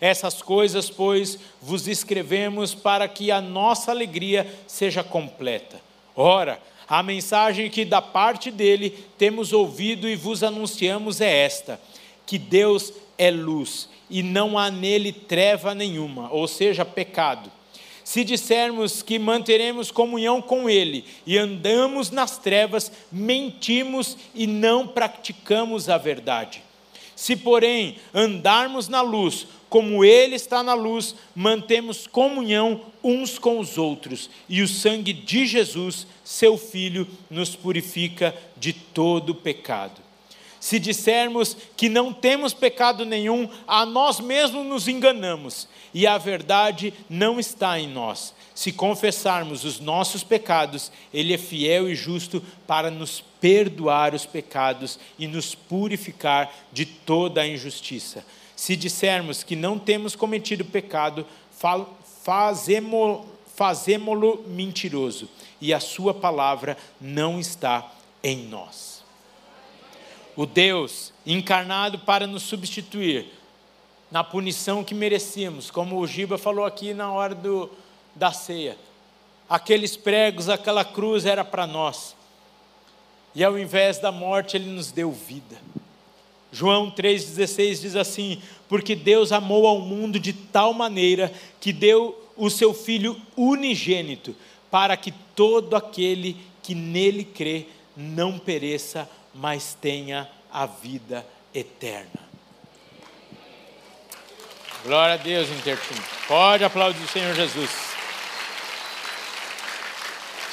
Essas 0.00 0.42
coisas, 0.42 0.90
pois, 0.90 1.38
vos 1.60 1.88
escrevemos 1.88 2.74
para 2.74 3.08
que 3.08 3.30
a 3.30 3.40
nossa 3.40 3.90
alegria 3.90 4.46
seja 4.66 5.02
completa. 5.02 5.80
Ora, 6.14 6.60
a 6.88 7.02
mensagem 7.02 7.68
que 7.68 7.84
da 7.84 8.00
parte 8.00 8.50
dele 8.50 8.90
temos 9.18 9.52
ouvido 9.52 10.08
e 10.08 10.14
vos 10.14 10.42
anunciamos 10.42 11.20
é 11.20 11.44
esta: 11.44 11.80
que 12.24 12.38
Deus 12.38 12.92
é 13.18 13.30
luz 13.30 13.88
e 14.08 14.22
não 14.22 14.58
há 14.58 14.70
nele 14.70 15.12
treva 15.12 15.74
nenhuma, 15.74 16.30
ou 16.32 16.46
seja, 16.46 16.84
pecado. 16.84 17.50
Se 18.04 18.22
dissermos 18.22 19.02
que 19.02 19.18
manteremos 19.18 19.90
comunhão 19.90 20.40
com 20.40 20.70
Ele 20.70 21.04
e 21.26 21.36
andamos 21.36 22.08
nas 22.08 22.38
trevas, 22.38 22.92
mentimos 23.10 24.16
e 24.32 24.46
não 24.46 24.86
praticamos 24.86 25.88
a 25.88 25.98
verdade. 25.98 26.62
Se, 27.16 27.34
porém, 27.34 27.96
andarmos 28.14 28.86
na 28.86 29.00
luz, 29.00 29.48
como 29.68 30.04
Ele 30.04 30.36
está 30.36 30.62
na 30.62 30.74
luz, 30.74 31.14
mantemos 31.34 32.06
comunhão 32.06 32.80
uns 33.02 33.38
com 33.38 33.58
os 33.58 33.78
outros, 33.78 34.30
e 34.48 34.62
o 34.62 34.68
sangue 34.68 35.12
de 35.12 35.46
Jesus, 35.46 36.06
seu 36.24 36.56
Filho, 36.56 37.06
nos 37.30 37.54
purifica 37.54 38.34
de 38.56 38.72
todo 38.72 39.34
pecado. 39.34 40.06
Se 40.58 40.78
dissermos 40.78 41.56
que 41.76 41.88
não 41.88 42.12
temos 42.12 42.52
pecado 42.52 43.04
nenhum, 43.04 43.48
a 43.68 43.86
nós 43.86 44.18
mesmos 44.18 44.66
nos 44.66 44.88
enganamos, 44.88 45.68
e 45.94 46.06
a 46.06 46.18
verdade 46.18 46.92
não 47.08 47.38
está 47.38 47.78
em 47.78 47.88
nós. 47.88 48.34
Se 48.54 48.72
confessarmos 48.72 49.64
os 49.64 49.78
nossos 49.78 50.24
pecados, 50.24 50.90
Ele 51.12 51.34
é 51.34 51.38
fiel 51.38 51.88
e 51.88 51.94
justo 51.94 52.42
para 52.66 52.90
nos 52.90 53.22
perdoar 53.40 54.14
os 54.14 54.26
pecados 54.26 54.98
e 55.18 55.26
nos 55.26 55.54
purificar 55.54 56.52
de 56.72 56.84
toda 56.84 57.42
a 57.42 57.46
injustiça. 57.46 58.24
Se 58.56 58.74
dissermos 58.74 59.44
que 59.44 59.54
não 59.54 59.78
temos 59.78 60.16
cometido 60.16 60.64
pecado, 60.64 61.24
fazemo-lo 63.54 64.44
mentiroso, 64.48 65.28
e 65.60 65.72
a 65.72 65.78
Sua 65.78 66.12
palavra 66.12 66.76
não 67.00 67.38
está 67.38 67.92
em 68.24 68.48
nós. 68.48 69.04
O 70.34 70.44
Deus 70.46 71.12
encarnado 71.24 71.98
para 72.00 72.26
nos 72.26 72.42
substituir 72.42 73.32
na 74.10 74.22
punição 74.22 74.84
que 74.84 74.94
merecíamos, 74.94 75.70
como 75.70 75.98
o 75.98 76.06
Giba 76.06 76.38
falou 76.38 76.64
aqui 76.64 76.94
na 76.94 77.12
hora 77.12 77.34
do, 77.34 77.70
da 78.14 78.32
ceia. 78.32 78.76
Aqueles 79.48 79.96
pregos, 79.96 80.48
aquela 80.48 80.84
cruz 80.84 81.24
era 81.24 81.44
para 81.44 81.66
nós. 81.66 82.16
E 83.34 83.44
ao 83.44 83.58
invés 83.58 83.98
da 83.98 84.10
morte, 84.10 84.56
Ele 84.56 84.70
nos 84.70 84.90
deu 84.90 85.12
vida. 85.12 85.56
João 86.52 86.90
3,16 86.90 87.80
diz 87.80 87.96
assim: 87.96 88.40
Porque 88.68 88.94
Deus 88.94 89.32
amou 89.32 89.66
ao 89.66 89.80
mundo 89.80 90.18
de 90.18 90.32
tal 90.32 90.72
maneira 90.72 91.32
que 91.60 91.72
deu 91.72 92.22
o 92.36 92.50
seu 92.50 92.72
Filho 92.72 93.20
unigênito, 93.36 94.34
para 94.70 94.96
que 94.96 95.12
todo 95.34 95.74
aquele 95.74 96.36
que 96.62 96.74
nele 96.74 97.24
crê 97.24 97.66
não 97.96 98.38
pereça, 98.38 99.08
mas 99.34 99.76
tenha 99.80 100.28
a 100.52 100.66
vida 100.66 101.26
eterna. 101.54 102.26
Glória 104.84 105.14
a 105.14 105.18
Deus, 105.18 105.48
Intertim. 105.50 105.94
Pode 106.28 106.62
aplaudir 106.62 107.02
o 107.02 107.08
Senhor 107.08 107.34
Jesus. 107.34 107.70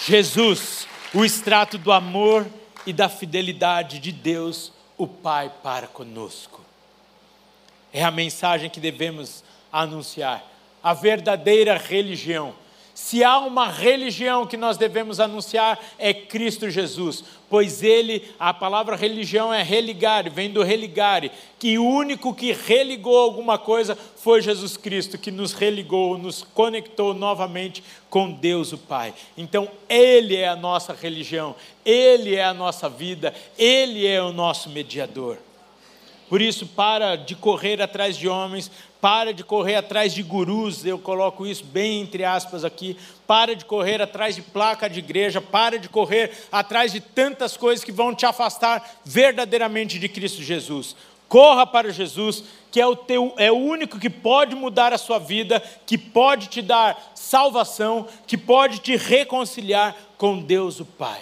Jesus, 0.05 0.87
o 1.13 1.23
extrato 1.23 1.77
do 1.77 1.91
amor 1.91 2.45
e 2.85 2.91
da 2.91 3.07
fidelidade 3.07 3.99
de 3.99 4.11
Deus 4.11 4.71
o 4.97 5.07
Pai 5.07 5.51
para 5.61 5.87
conosco. 5.87 6.61
É 7.91 8.03
a 8.03 8.11
mensagem 8.11 8.69
que 8.69 8.79
devemos 8.79 9.43
anunciar. 9.71 10.43
A 10.81 10.93
verdadeira 10.93 11.77
religião. 11.77 12.55
Se 12.93 13.23
há 13.23 13.39
uma 13.39 13.67
religião 13.67 14.45
que 14.45 14.55
nós 14.55 14.77
devemos 14.77 15.19
anunciar, 15.19 15.79
é 15.97 16.13
Cristo 16.13 16.69
Jesus, 16.69 17.23
pois 17.49 17.81
ele, 17.81 18.23
a 18.39 18.53
palavra 18.53 18.95
religião 18.95 19.51
é 19.51 19.63
religare, 19.63 20.29
vem 20.29 20.51
do 20.51 20.61
religare, 20.61 21.31
que 21.57 21.79
o 21.79 21.85
único 21.87 22.35
que 22.35 22.51
religou 22.51 23.17
alguma 23.17 23.57
coisa 23.57 23.97
foi 24.17 24.43
Jesus 24.43 24.77
Cristo, 24.77 25.17
que 25.17 25.31
nos 25.31 25.53
religou, 25.53 26.19
nos 26.19 26.43
conectou 26.43 27.15
novamente 27.15 27.83
com 28.11 28.31
Deus 28.31 28.71
o 28.73 28.77
Pai. 28.77 29.11
Então, 29.35 29.67
Ele 29.89 30.35
é 30.35 30.47
a 30.47 30.55
nossa 30.55 30.93
religião, 30.93 31.55
Ele 31.83 32.35
é 32.35 32.43
a 32.43 32.53
nossa 32.53 32.87
vida, 32.87 33.33
Ele 33.57 34.05
é 34.05 34.21
o 34.21 34.31
nosso 34.31 34.69
mediador. 34.69 35.39
Por 36.29 36.41
isso, 36.41 36.65
para 36.67 37.15
de 37.15 37.35
correr 37.35 37.81
atrás 37.81 38.17
de 38.17 38.27
homens, 38.27 38.71
para 39.03 39.33
de 39.33 39.43
correr 39.43 39.75
atrás 39.75 40.13
de 40.13 40.23
gurus, 40.23 40.85
eu 40.85 40.97
coloco 40.97 41.45
isso 41.45 41.65
bem 41.65 41.99
entre 41.99 42.23
aspas 42.23 42.63
aqui. 42.63 42.97
Para 43.27 43.53
de 43.53 43.65
correr 43.65 44.01
atrás 44.01 44.33
de 44.33 44.41
placa 44.41 44.89
de 44.89 44.99
igreja, 44.99 45.41
para 45.41 45.77
de 45.77 45.89
correr 45.89 46.31
atrás 46.49 46.93
de 46.93 47.01
tantas 47.01 47.57
coisas 47.57 47.83
que 47.83 47.91
vão 47.91 48.15
te 48.15 48.25
afastar 48.25 49.01
verdadeiramente 49.03 49.99
de 49.99 50.07
Cristo 50.07 50.41
Jesus. 50.41 50.95
Corra 51.27 51.67
para 51.67 51.91
Jesus, 51.91 52.45
que 52.71 52.79
é 52.79 52.87
o, 52.87 52.95
teu, 52.95 53.33
é 53.35 53.51
o 53.51 53.57
único 53.57 53.99
que 53.99 54.09
pode 54.09 54.55
mudar 54.55 54.93
a 54.93 54.97
sua 54.97 55.19
vida, 55.19 55.61
que 55.85 55.97
pode 55.97 56.47
te 56.47 56.61
dar 56.61 57.11
salvação, 57.13 58.07
que 58.25 58.37
pode 58.37 58.79
te 58.79 58.95
reconciliar 58.95 59.97
com 60.17 60.39
Deus 60.39 60.79
o 60.79 60.85
Pai. 60.85 61.19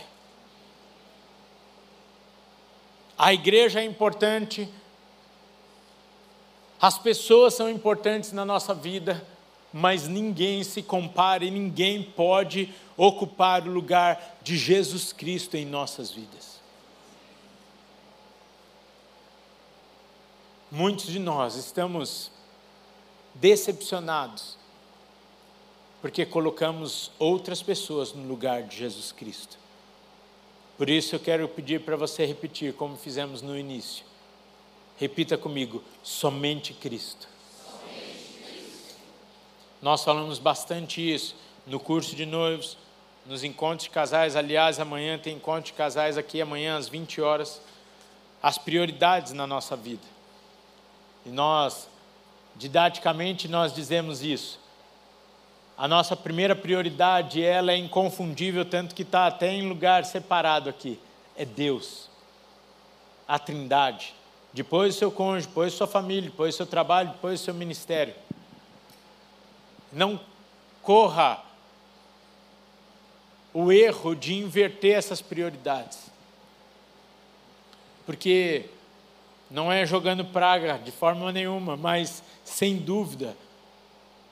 A 3.18 3.34
igreja 3.34 3.82
é 3.82 3.86
importante, 3.86 4.70
as 6.82 6.98
pessoas 6.98 7.54
são 7.54 7.70
importantes 7.70 8.32
na 8.32 8.44
nossa 8.44 8.74
vida, 8.74 9.24
mas 9.72 10.08
ninguém 10.08 10.64
se 10.64 10.82
compara 10.82 11.46
e 11.46 11.52
ninguém 11.52 12.02
pode 12.02 12.74
ocupar 12.98 13.68
o 13.68 13.72
lugar 13.72 14.40
de 14.42 14.58
Jesus 14.58 15.14
Cristo 15.14 15.56
em 15.56 15.64
nossas 15.64 16.10
vidas. 16.10 16.60
Muitos 20.72 21.06
de 21.06 21.20
nós 21.20 21.56
estamos 21.56 22.32
decepcionados 23.36 24.58
porque 26.02 26.26
colocamos 26.26 27.12
outras 27.20 27.62
pessoas 27.62 28.12
no 28.12 28.28
lugar 28.28 28.64
de 28.64 28.78
Jesus 28.78 29.12
Cristo. 29.12 29.60
Por 30.78 30.90
isso 30.90 31.14
eu 31.14 31.20
quero 31.20 31.48
pedir 31.48 31.82
para 31.82 31.96
você 31.96 32.26
repetir, 32.26 32.74
como 32.74 32.98
fizemos 32.98 33.44
no 33.44 33.56
início. 33.56 34.04
Repita 35.02 35.36
comigo: 35.36 35.84
somente 36.04 36.76
Cristo. 36.76 37.28
Nós 39.82 40.04
falamos 40.04 40.38
bastante 40.38 41.02
isso 41.02 41.36
no 41.66 41.80
curso 41.80 42.16
de 42.16 42.24
noivos, 42.24 42.78
nos 43.26 43.44
encontros 43.44 43.86
de 43.86 43.90
casais. 43.90 44.36
Aliás, 44.36 44.80
amanhã 44.80 45.18
tem 45.18 45.38
encontro 45.38 45.64
de 45.64 45.74
casais 45.74 46.20
aqui, 46.20 46.40
amanhã 46.40 46.78
às 46.78 46.88
20 46.88 47.20
horas. 47.20 47.60
As 48.44 48.60
prioridades 48.60 49.34
na 49.34 49.48
nossa 49.48 49.76
vida. 49.76 50.04
E 51.26 51.30
nós, 51.30 51.90
didaticamente, 52.56 53.48
nós 53.48 53.74
dizemos 53.74 54.22
isso. 54.22 54.60
A 55.76 55.88
nossa 55.88 56.16
primeira 56.16 56.56
prioridade, 56.56 57.44
ela 57.44 57.72
é 57.72 57.76
inconfundível, 57.76 58.64
tanto 58.64 58.94
que 58.94 59.02
está 59.02 59.26
até 59.26 59.52
em 59.52 59.68
lugar 59.68 60.06
separado 60.06 60.70
aqui. 60.70 61.00
É 61.36 61.44
Deus. 61.44 62.08
A 63.28 63.40
Trindade. 63.40 64.21
Depois 64.54 64.96
o 64.96 65.00
seu 65.00 65.12
cônjuge, 65.12 65.48
depois 65.48 65.74
sua 65.74 65.88
família, 65.88 66.30
depois 66.30 66.56
seu 66.56 66.66
trabalho, 66.66 67.10
depois 67.12 67.40
seu 67.40 67.54
ministério. 67.54 68.14
Não 69.92 70.20
corra 70.82 71.44
o 73.54 73.72
erro 73.72 74.16
de 74.16 74.34
inverter 74.34 74.98
essas 74.98 75.22
prioridades. 75.22 76.12
Porque 78.06 78.70
não 79.50 79.72
é 79.72 79.86
jogando 79.86 80.26
praga 80.26 80.78
de 80.78 80.92
forma 80.92 81.32
nenhuma, 81.32 81.76
mas 81.76 82.24
sem 82.44 82.78
dúvida, 82.78 83.36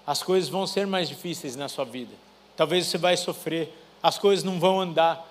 as 0.07 0.23
coisas 0.23 0.49
vão 0.49 0.65
ser 0.65 0.87
mais 0.87 1.07
difíceis 1.07 1.55
na 1.55 1.67
sua 1.67 1.85
vida. 1.85 2.13
Talvez 2.55 2.87
você 2.87 2.97
vai 2.97 3.15
sofrer, 3.15 3.73
as 4.01 4.17
coisas 4.17 4.43
não 4.43 4.59
vão 4.59 4.79
andar. 4.79 5.25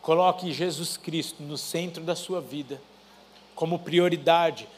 Coloque 0.00 0.52
Jesus 0.52 0.96
Cristo 0.96 1.42
no 1.42 1.58
centro 1.58 2.02
da 2.02 2.16
sua 2.16 2.40
vida, 2.40 2.80
como 3.58 3.80
prioridade 3.80 4.68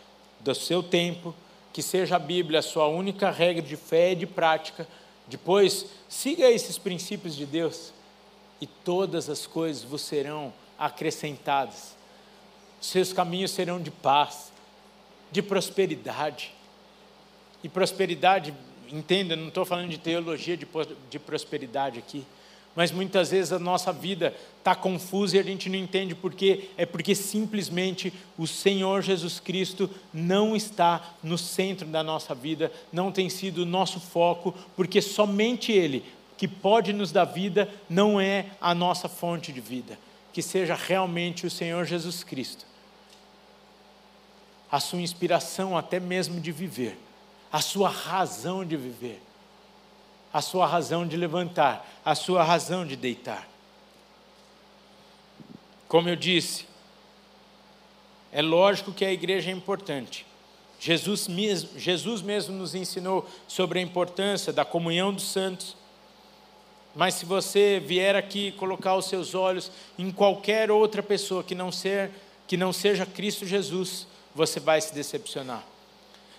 do 0.41 0.55
seu 0.55 0.83
tempo, 0.83 1.35
que 1.71 1.83
seja 1.83 2.17
a 2.17 2.19
Bíblia 2.19 2.61
a 2.61 2.63
sua 2.63 2.87
única 2.87 3.31
regra 3.31 3.61
de 3.61 3.77
fé 3.77 4.13
e 4.13 4.15
de 4.15 4.27
prática. 4.27 4.89
Depois, 5.27 5.85
siga 6.09 6.51
esses 6.51 6.79
princípios 6.79 7.37
de 7.37 7.45
Deus 7.45 7.93
e 8.59 8.67
todas 8.67 9.29
as 9.29 9.47
coisas 9.47 9.83
vos 9.83 10.01
serão 10.01 10.51
acrescentadas. 10.79 11.95
Seus 12.81 13.13
caminhos 13.13 13.51
serão 13.51 13.79
de 13.79 13.91
paz, 13.91 14.51
de 15.31 15.43
prosperidade. 15.43 16.55
E 17.63 17.69
prosperidade, 17.69 18.55
entenda, 18.91 19.37
não 19.37 19.49
estou 19.49 19.67
falando 19.67 19.91
de 19.91 19.99
teologia 19.99 20.57
de, 20.57 20.67
de 21.11 21.19
prosperidade 21.19 21.99
aqui 21.99 22.25
mas 22.75 22.93
muitas 22.93 23.31
vezes 23.31 23.53
a 23.53 23.59
nossa 23.59 23.93
vida 23.93 24.35
está 24.59 24.75
confusa 24.75 25.37
e 25.37 25.41
a 25.41 25.43
gente 25.43 25.69
não 25.69 25.77
entende 25.77 26.15
por 26.15 26.33
quê. 26.33 26.71
É 26.77 26.87
porque 26.87 27.15
simplesmente 27.15 28.13
o 28.39 28.47
Senhor 28.47 29.03
Jesus 29.03 29.41
Cristo 29.41 29.91
não 30.13 30.55
está 30.55 31.15
no 31.23 31.37
centro 31.37 31.87
da 31.87 32.03
nossa 32.03 32.35
vida, 32.35 32.73
não 32.93 33.11
tem 33.11 33.29
sido 33.29 33.63
o 33.63 33.67
nosso 33.67 33.99
foco, 33.99 34.55
porque 34.77 35.03
somente 35.03 35.73
Ele, 35.73 36.05
que 36.37 36.47
pode 36.47 36.93
nos 36.93 37.11
dar 37.11 37.25
vida, 37.25 37.69
não 37.89 38.21
é 38.21 38.47
a 38.61 38.75
nossa 38.75 39.09
fonte 39.09 39.53
de 39.53 39.61
vida. 39.61 39.99
Que 40.33 40.41
seja 40.41 40.77
realmente 40.77 41.47
o 41.47 41.51
Senhor 41.51 41.85
Jesus 41.85 42.23
Cristo, 42.23 42.65
a 44.71 44.79
sua 44.79 45.01
inspiração 45.01 45.77
até 45.77 45.99
mesmo 45.99 46.41
de 46.41 46.53
viver, 46.53 46.97
a 47.51 47.61
sua 47.61 47.89
razão 47.89 48.65
de 48.65 48.77
viver 48.77 49.21
a 50.33 50.41
sua 50.41 50.67
razão 50.67 51.07
de 51.07 51.17
levantar, 51.17 52.01
a 52.05 52.15
sua 52.15 52.43
razão 52.43 52.87
de 52.87 52.97
deitar. 52.97 53.49
Como 55.89 56.09
eu 56.09 56.17
disse, 56.17 56.67
é 58.33 58.41
lógico 58.41 58.93
que 58.93 59.05
a 59.05 59.13
igreja 59.13 59.51
é 59.51 59.53
importante. 59.53 60.25
Jesus 60.79 61.29
mesmo, 61.29 61.79
Jesus 61.79 62.23
mesmo 62.23 62.57
nos 62.57 62.75
ensinou 62.75 63.29
sobre 63.49 63.81
a 63.81 63.83
importância 63.83 64.53
da 64.53 64.65
comunhão 64.65 65.13
dos 65.13 65.25
santos. 65.25 65.77
Mas 66.95 67.15
se 67.15 67.27
você 67.27 67.83
vier 67.85 68.17
aqui 68.17 68.53
colocar 68.53 68.97
os 68.97 69.07
seus 69.07 69.35
olhos 69.35 69.71
em 69.99 70.11
qualquer 70.11 70.71
outra 70.71 71.03
pessoa 71.03 71.45
que 71.45 71.55
não, 71.55 71.71
ser, 71.71 72.11
que 72.47 72.57
não 72.57 72.73
seja 72.73 73.05
Cristo 73.05 73.47
Jesus, 73.47 74.07
você 74.35 74.59
vai 74.59 74.81
se 74.81 74.95
decepcionar. 74.95 75.65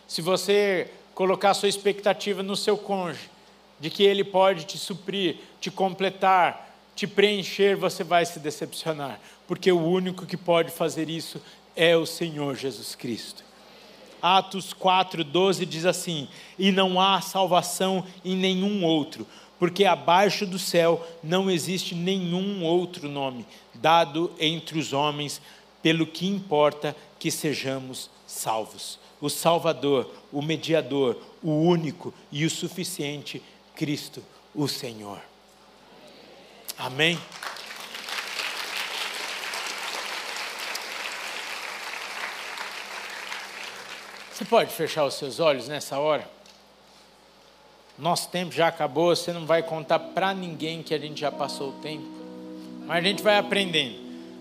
Se 0.07 0.21
você 0.21 0.91
colocar 1.13 1.53
sua 1.53 1.69
expectativa 1.69 2.41
no 2.41 2.55
seu 2.55 2.77
cônjuge, 2.77 3.29
de 3.81 3.89
que 3.89 4.03
Ele 4.03 4.23
pode 4.23 4.63
te 4.65 4.77
suprir, 4.77 5.37
te 5.59 5.69
completar, 5.69 6.77
te 6.95 7.07
preencher, 7.07 7.75
você 7.75 8.03
vai 8.03 8.25
se 8.25 8.39
decepcionar, 8.39 9.19
porque 9.47 9.71
o 9.71 9.83
único 9.83 10.25
que 10.25 10.37
pode 10.37 10.71
fazer 10.71 11.09
isso 11.09 11.41
é 11.75 11.97
o 11.97 12.05
Senhor 12.05 12.55
Jesus 12.55 12.95
Cristo. 12.95 13.43
Atos 14.21 14.71
4,12 14.71 15.65
diz 15.65 15.85
assim: 15.85 16.27
E 16.59 16.71
não 16.71 17.01
há 17.01 17.19
salvação 17.21 18.05
em 18.23 18.35
nenhum 18.35 18.85
outro, 18.85 19.25
porque 19.57 19.83
abaixo 19.83 20.45
do 20.45 20.59
céu 20.59 21.05
não 21.23 21.49
existe 21.49 21.95
nenhum 21.95 22.63
outro 22.63 23.09
nome 23.09 23.47
dado 23.73 24.31
entre 24.39 24.77
os 24.77 24.93
homens, 24.93 25.41
pelo 25.81 26.05
que 26.05 26.27
importa 26.27 26.95
que 27.17 27.31
sejamos 27.31 28.11
salvos. 28.27 28.99
O 29.19 29.29
Salvador, 29.29 30.09
o 30.31 30.41
mediador, 30.41 31.17
o 31.41 31.51
único 31.51 32.13
e 32.31 32.45
o 32.45 32.49
suficiente 32.49 33.41
Cristo, 33.75 34.23
o 34.53 34.67
Senhor. 34.67 35.21
Amém? 36.77 37.19
Você 44.33 44.45
pode 44.45 44.73
fechar 44.73 45.05
os 45.05 45.13
seus 45.13 45.39
olhos 45.39 45.67
nessa 45.67 45.99
hora? 45.99 46.27
Nosso 47.97 48.29
tempo 48.29 48.51
já 48.51 48.67
acabou, 48.67 49.15
você 49.15 49.31
não 49.31 49.45
vai 49.45 49.61
contar 49.61 49.99
para 49.99 50.33
ninguém 50.33 50.81
que 50.81 50.93
a 50.93 50.97
gente 50.97 51.21
já 51.21 51.31
passou 51.31 51.69
o 51.69 51.73
tempo. 51.73 52.07
Mas 52.87 52.97
a 52.97 53.07
gente 53.07 53.21
vai 53.21 53.37
aprendendo. 53.37 53.95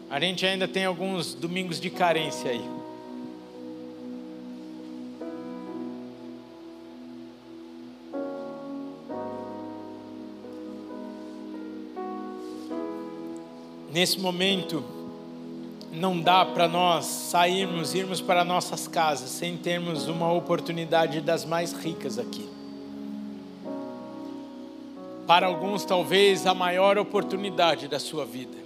A 0.09 0.19
gente 0.19 0.47
ainda 0.47 0.67
tem 0.67 0.87
alguns 0.87 1.35
domingos 1.35 1.79
de 1.79 1.91
carência 1.91 2.51
aí. 2.51 2.80
Nesse 13.93 14.21
momento, 14.21 14.85
não 15.93 16.21
dá 16.21 16.45
para 16.45 16.69
nós 16.69 17.07
sairmos, 17.07 17.95
irmos 17.95 18.21
para 18.21 18.45
nossas 18.45 18.87
casas 18.87 19.31
sem 19.31 19.57
termos 19.57 20.07
uma 20.07 20.33
oportunidade 20.33 21.21
das 21.21 21.45
mais 21.45 21.73
ricas 21.73 22.19
aqui. 22.19 22.49
Para 25.27 25.47
alguns, 25.47 25.85
talvez 25.85 26.47
a 26.47 26.55
maior 26.55 26.99
oportunidade 26.99 27.89
da 27.89 27.99
sua 27.99 28.25
vida. 28.25 28.59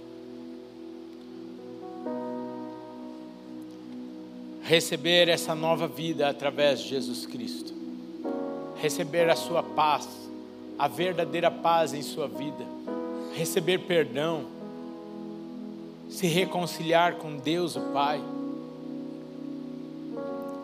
Receber 4.61 5.29
essa 5.29 5.53
nova 5.53 5.87
vida 5.87 6.29
através 6.29 6.79
de 6.79 6.89
Jesus 6.89 7.25
Cristo. 7.25 7.73
Receber 8.81 9.29
a 9.29 9.35
sua 9.35 9.61
paz, 9.63 10.07
a 10.77 10.87
verdadeira 10.87 11.49
paz 11.49 11.93
em 11.93 12.01
sua 12.01 12.27
vida. 12.27 12.65
Receber 13.35 13.79
perdão 13.79 14.45
se 16.09 16.27
reconciliar 16.27 17.15
com 17.15 17.37
Deus 17.37 17.75
o 17.75 17.81
Pai. 17.91 18.21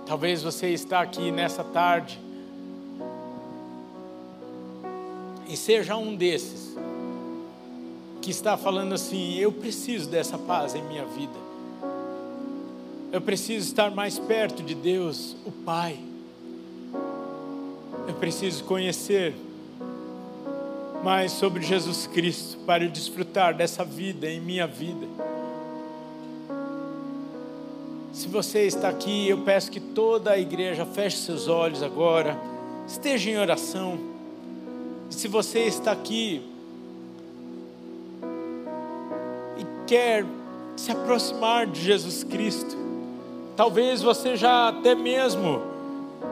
Talvez 0.06 0.44
você 0.44 0.70
está 0.70 1.02
aqui 1.02 1.32
nessa 1.32 1.64
tarde 1.64 2.20
e 5.48 5.56
seja 5.58 5.98
um 5.98 6.16
desses 6.16 6.76
que 8.22 8.32
está 8.32 8.56
falando 8.56 8.94
assim: 8.94 9.36
eu 9.36 9.52
preciso 9.52 10.10
dessa 10.10 10.38
paz 10.38 10.76
em 10.76 10.84
minha 10.84 11.06
vida. 11.06 11.52
Eu 13.12 13.20
preciso 13.20 13.68
estar 13.68 13.92
mais 13.92 14.18
perto 14.18 14.64
de 14.64 14.74
Deus, 14.74 15.36
o 15.46 15.52
Pai. 15.52 16.00
Eu 18.08 18.14
preciso 18.16 18.64
conhecer 18.64 19.34
mais 21.04 21.32
sobre 21.34 21.62
Jesus 21.62 22.08
Cristo 22.08 22.58
para 22.66 22.88
desfrutar 22.88 23.54
dessa 23.54 23.84
vida 23.84 24.30
em 24.30 24.40
minha 24.40 24.66
vida. 24.66 25.08
Se 28.22 28.28
você 28.28 28.68
está 28.68 28.88
aqui, 28.88 29.28
eu 29.30 29.40
peço 29.40 29.72
que 29.72 29.80
toda 29.80 30.30
a 30.30 30.38
igreja 30.38 30.86
feche 30.86 31.18
seus 31.18 31.48
olhos 31.48 31.82
agora, 31.82 32.40
esteja 32.88 33.32
em 33.32 33.40
oração. 33.40 33.98
Se 35.10 35.28
você 35.28 35.62
está 35.62 35.92
aqui 35.92 36.40
e 39.58 39.66
quer 39.88 40.24
se 40.78 40.92
aproximar 40.92 41.66
de 41.66 41.82
Jesus 41.82 42.24
Cristo, 42.24 42.78
talvez 43.58 44.04
você 44.04 44.36
já 44.36 44.70
até 44.70 44.94
mesmo 44.94 45.60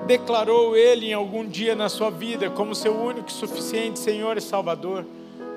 declarou 0.06 0.78
Ele 0.78 1.08
em 1.08 1.14
algum 1.14 1.44
dia 1.44 1.76
na 1.76 1.90
sua 1.90 2.12
vida 2.12 2.52
como 2.52 2.76
seu 2.76 2.96
único 2.96 3.30
e 3.30 3.34
suficiente 3.34 3.98
Senhor 3.98 4.38
e 4.38 4.42
Salvador, 4.42 5.04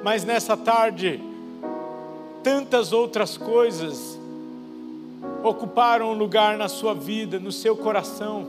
mas 0.02 0.24
nessa 0.24 0.56
tarde, 0.56 1.20
tantas 2.42 2.90
outras 2.90 3.36
coisas 3.36 4.21
ocuparam 5.42 6.10
um 6.10 6.14
lugar 6.14 6.56
na 6.56 6.68
sua 6.68 6.94
vida, 6.94 7.38
no 7.38 7.52
seu 7.52 7.76
coração. 7.76 8.46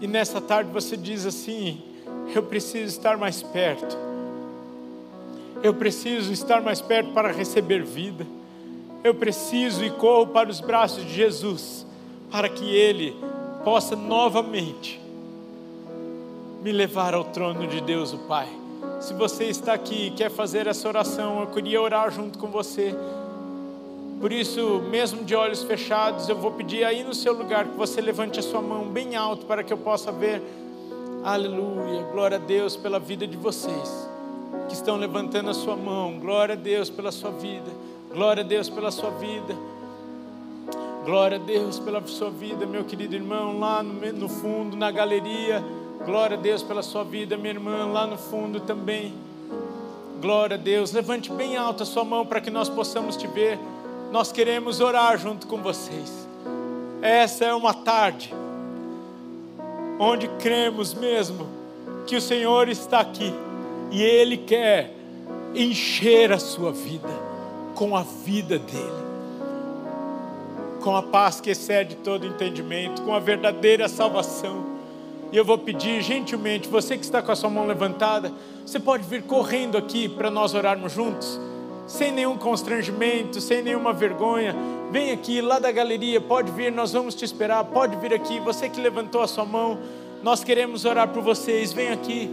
E 0.00 0.06
nessa 0.06 0.40
tarde 0.40 0.70
você 0.70 0.96
diz 0.96 1.24
assim: 1.24 1.80
Eu 2.34 2.42
preciso 2.42 2.86
estar 2.86 3.16
mais 3.16 3.42
perto. 3.42 3.96
Eu 5.62 5.72
preciso 5.72 6.32
estar 6.32 6.60
mais 6.60 6.80
perto 6.80 7.12
para 7.12 7.32
receber 7.32 7.82
vida. 7.82 8.26
Eu 9.02 9.14
preciso 9.14 9.84
e 9.84 9.90
corro 9.90 10.26
para 10.26 10.50
os 10.50 10.60
braços 10.60 11.04
de 11.04 11.14
Jesus, 11.14 11.86
para 12.30 12.48
que 12.48 12.64
Ele 12.74 13.16
possa 13.64 13.96
novamente 13.96 15.00
me 16.62 16.72
levar 16.72 17.14
ao 17.14 17.24
trono 17.24 17.66
de 17.66 17.80
Deus, 17.80 18.12
o 18.12 18.18
Pai. 18.20 18.48
Se 19.00 19.12
você 19.12 19.44
está 19.44 19.74
aqui 19.74 20.06
e 20.06 20.10
quer 20.10 20.30
fazer 20.30 20.66
essa 20.66 20.88
oração, 20.88 21.40
eu 21.40 21.46
queria 21.48 21.80
orar 21.80 22.10
junto 22.10 22.38
com 22.38 22.48
você. 22.48 22.94
Por 24.20 24.32
isso, 24.32 24.82
mesmo 24.90 25.24
de 25.24 25.34
olhos 25.34 25.62
fechados, 25.62 26.28
eu 26.28 26.36
vou 26.36 26.52
pedir 26.52 26.84
aí 26.84 27.04
no 27.04 27.14
seu 27.14 27.34
lugar 27.34 27.66
que 27.66 27.76
você 27.76 28.00
levante 28.00 28.40
a 28.40 28.42
sua 28.42 28.62
mão 28.62 28.86
bem 28.86 29.16
alto 29.16 29.44
para 29.46 29.62
que 29.62 29.72
eu 29.72 29.78
possa 29.78 30.10
ver. 30.10 30.42
Aleluia, 31.22 32.02
glória 32.12 32.36
a 32.36 32.40
Deus 32.40 32.76
pela 32.76 32.98
vida 32.98 33.26
de 33.26 33.36
vocês 33.36 34.08
que 34.68 34.74
estão 34.74 34.96
levantando 34.96 35.50
a 35.50 35.54
sua 35.54 35.76
mão. 35.76 36.18
Glória 36.18 36.54
a 36.54 36.56
Deus 36.56 36.88
pela 36.88 37.12
sua 37.12 37.30
vida. 37.30 37.70
Glória 38.12 38.42
a 38.42 38.46
Deus 38.46 38.68
pela 38.68 38.90
sua 38.90 39.10
vida. 39.10 39.54
Glória 41.04 41.36
a 41.36 41.40
Deus 41.40 41.78
pela 41.78 42.00
sua 42.06 42.30
vida, 42.30 42.64
meu 42.64 42.82
querido 42.84 43.14
irmão, 43.14 43.58
lá 43.58 43.82
no, 43.82 44.28
fundo, 44.28 44.76
na 44.76 44.90
galeria. 44.90 45.62
Glória 46.04 46.36
a 46.36 46.40
Deus 46.40 46.62
pela 46.62 46.82
sua 46.82 47.04
vida, 47.04 47.36
minha 47.36 47.52
irmã, 47.52 47.86
lá 47.86 48.06
no 48.06 48.16
fundo 48.16 48.60
também. 48.60 49.12
Glória 50.20 50.56
a 50.56 50.58
Deus. 50.58 50.92
Levante 50.92 51.30
bem 51.30 51.56
alto 51.56 51.82
a 51.82 51.86
sua 51.86 52.04
mão 52.04 52.24
para 52.24 52.40
que 52.40 52.50
nós 52.50 52.68
possamos 52.68 53.16
te 53.16 53.26
ver 53.26 53.58
nós 54.14 54.30
queremos 54.30 54.78
orar 54.78 55.18
junto 55.18 55.48
com 55.48 55.60
vocês. 55.60 56.28
Essa 57.02 57.46
é 57.46 57.52
uma 57.52 57.74
tarde 57.74 58.32
onde 59.98 60.28
cremos 60.38 60.94
mesmo 60.94 61.48
que 62.06 62.14
o 62.14 62.20
Senhor 62.20 62.68
está 62.68 63.00
aqui 63.00 63.34
e 63.90 64.00
Ele 64.00 64.36
quer 64.36 64.94
encher 65.52 66.32
a 66.32 66.38
sua 66.38 66.70
vida 66.70 67.08
com 67.74 67.96
a 67.96 68.04
vida 68.04 68.56
dEle, 68.56 69.04
com 70.80 70.94
a 70.94 71.02
paz 71.02 71.40
que 71.40 71.50
excede 71.50 71.96
todo 71.96 72.24
entendimento, 72.24 73.02
com 73.02 73.12
a 73.12 73.18
verdadeira 73.18 73.88
salvação. 73.88 74.64
E 75.32 75.36
eu 75.36 75.44
vou 75.44 75.58
pedir 75.58 76.00
gentilmente, 76.02 76.68
você 76.68 76.96
que 76.96 77.02
está 77.02 77.20
com 77.20 77.32
a 77.32 77.36
sua 77.36 77.50
mão 77.50 77.66
levantada, 77.66 78.32
você 78.64 78.78
pode 78.78 79.02
vir 79.02 79.24
correndo 79.24 79.76
aqui 79.76 80.08
para 80.08 80.30
nós 80.30 80.54
orarmos 80.54 80.92
juntos 80.92 81.36
sem 81.86 82.12
nenhum 82.12 82.36
constrangimento, 82.36 83.40
sem 83.40 83.62
nenhuma 83.62 83.92
vergonha. 83.92 84.54
Vem 84.90 85.10
aqui, 85.10 85.40
lá 85.40 85.58
da 85.58 85.70
galeria, 85.70 86.20
pode 86.20 86.50
vir, 86.52 86.70
nós 86.72 86.92
vamos 86.92 87.14
te 87.14 87.24
esperar. 87.24 87.64
Pode 87.64 87.96
vir 87.96 88.14
aqui, 88.14 88.40
você 88.40 88.68
que 88.68 88.80
levantou 88.80 89.20
a 89.20 89.26
sua 89.26 89.44
mão, 89.44 89.78
nós 90.22 90.42
queremos 90.42 90.84
orar 90.84 91.08
por 91.08 91.22
vocês. 91.22 91.72
Vem 91.72 91.88
aqui. 91.88 92.30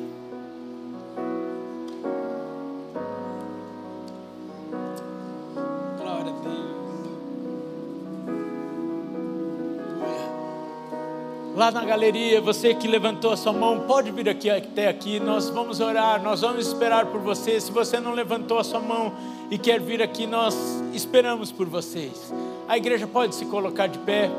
Lá 11.62 11.70
na 11.70 11.86
galeria, 11.86 12.42
você 12.42 12.74
que 12.74 12.88
levantou 12.88 13.30
a 13.30 13.38
sua 13.38 13.54
mão, 13.54 13.82
pode 13.82 14.10
vir 14.10 14.28
aqui 14.28 14.50
até 14.50 14.88
aqui. 14.88 15.20
Nós 15.20 15.48
vamos 15.48 15.80
orar, 15.80 16.20
nós 16.20 16.42
vamos 16.42 16.66
esperar 16.66 17.06
por 17.06 17.22
você. 17.22 17.62
Se 17.62 17.72
você 17.72 18.00
não 18.00 18.14
levantou 18.16 18.58
a 18.58 18.64
sua 18.64 18.80
mão, 18.80 19.14
e 19.52 19.60
quer 19.60 19.80
vir 19.80 20.02
aqui, 20.02 20.26
nós 20.26 20.56
esperamos 20.92 21.52
por 21.52 21.68
vocês. 21.68 22.34
A 22.68 22.78
igreja 22.78 23.06
pode 23.06 23.36
se 23.36 23.46
colocar 23.46 23.86
de 23.86 24.00
pé, 24.00 24.32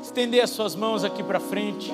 estender 0.00 0.44
as 0.44 0.50
suas 0.50 0.76
mãos 0.76 1.02
aqui 1.02 1.24
para 1.24 1.40
frente. 1.40 1.92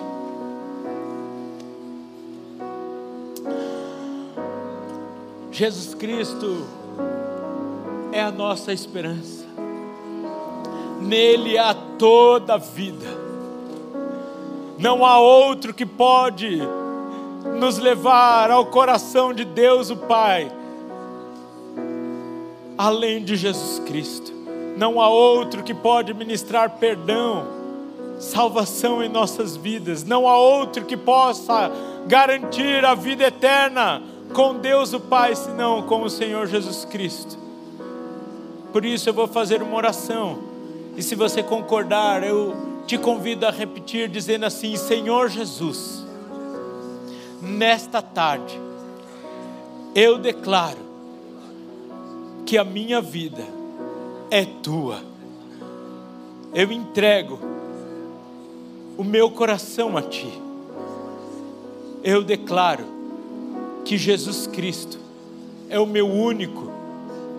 Jesus 5.50 5.94
Cristo 5.94 6.66
é 8.12 8.20
a 8.20 8.30
nossa 8.30 8.74
esperança. 8.74 9.46
Nele 11.00 11.56
há 11.56 11.72
toda 11.98 12.56
a 12.56 12.58
vida. 12.58 13.25
Não 14.78 15.04
há 15.04 15.18
outro 15.18 15.72
que 15.72 15.86
pode 15.86 16.60
nos 17.58 17.78
levar 17.78 18.50
ao 18.50 18.66
coração 18.66 19.32
de 19.32 19.44
Deus 19.44 19.90
o 19.90 19.96
Pai 19.96 20.50
além 22.76 23.24
de 23.24 23.36
Jesus 23.36 23.80
Cristo. 23.86 24.32
Não 24.76 25.00
há 25.00 25.08
outro 25.08 25.62
que 25.62 25.72
pode 25.72 26.12
ministrar 26.12 26.70
perdão, 26.78 27.46
salvação 28.18 29.02
em 29.02 29.08
nossas 29.08 29.56
vidas. 29.56 30.04
Não 30.04 30.28
há 30.28 30.38
outro 30.38 30.84
que 30.84 30.96
possa 30.96 31.70
garantir 32.06 32.84
a 32.84 32.94
vida 32.94 33.24
eterna 33.24 34.02
com 34.34 34.58
Deus 34.58 34.92
o 34.92 35.00
Pai, 35.00 35.34
senão 35.34 35.82
com 35.82 36.02
o 36.02 36.10
Senhor 36.10 36.46
Jesus 36.46 36.84
Cristo. 36.84 37.38
Por 38.72 38.84
isso 38.84 39.08
eu 39.08 39.14
vou 39.14 39.26
fazer 39.26 39.62
uma 39.62 39.76
oração. 39.76 40.38
E 40.96 41.02
se 41.02 41.14
você 41.14 41.42
concordar, 41.42 42.22
eu 42.22 42.54
te 42.86 42.96
convido 42.96 43.46
a 43.46 43.50
repetir 43.50 44.08
dizendo 44.08 44.46
assim: 44.46 44.76
Senhor 44.76 45.28
Jesus, 45.28 46.04
nesta 47.42 48.00
tarde 48.00 48.58
eu 49.94 50.18
declaro 50.18 50.86
que 52.44 52.56
a 52.56 52.64
minha 52.64 53.00
vida 53.00 53.44
é 54.30 54.44
tua. 54.44 55.00
Eu 56.54 56.70
entrego 56.70 57.38
o 58.96 59.04
meu 59.04 59.30
coração 59.30 59.96
a 59.96 60.02
ti. 60.02 60.32
Eu 62.04 62.22
declaro 62.22 62.84
que 63.84 63.98
Jesus 63.98 64.46
Cristo 64.46 64.98
é 65.68 65.78
o 65.78 65.86
meu 65.86 66.08
único 66.08 66.70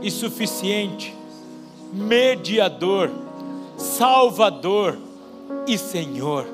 e 0.02 0.12
suficiente 0.12 1.16
mediador, 1.94 3.10
salvador 3.78 4.98
e 5.68 5.78
Senhor. 5.78 6.48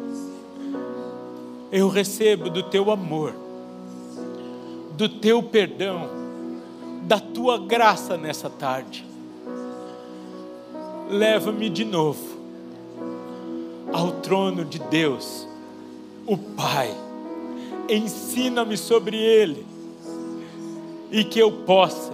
Eu 1.72 1.88
recebo 1.88 2.50
do 2.50 2.64
teu 2.64 2.92
amor, 2.92 3.34
do 4.98 5.08
teu 5.08 5.42
perdão 5.42 6.24
da 7.04 7.20
tua 7.20 7.58
graça 7.58 8.18
nessa 8.18 8.50
tarde. 8.50 9.06
Leva-me 11.10 11.70
de 11.70 11.84
novo 11.84 12.42
ao 13.92 14.12
trono 14.22 14.66
de 14.66 14.80
Deus, 14.80 15.48
o 16.26 16.38
Pai. 16.38 16.96
Ensina-me 17.90 18.78
sobre 18.78 19.18
Ele 19.18 19.66
e 21.12 21.24
que 21.24 21.38
eu 21.38 21.52
possa 21.52 22.14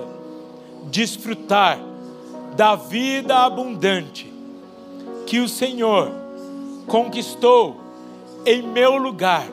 desfrutar 0.90 1.80
da 2.56 2.76
vida 2.76 3.38
abundante 3.38 4.34
que 5.28 5.40
o 5.40 5.48
Senhor 5.48 6.12
conquistou 6.90 7.78
em 8.46 8.64
meu 8.64 8.98
lugar 8.98 9.48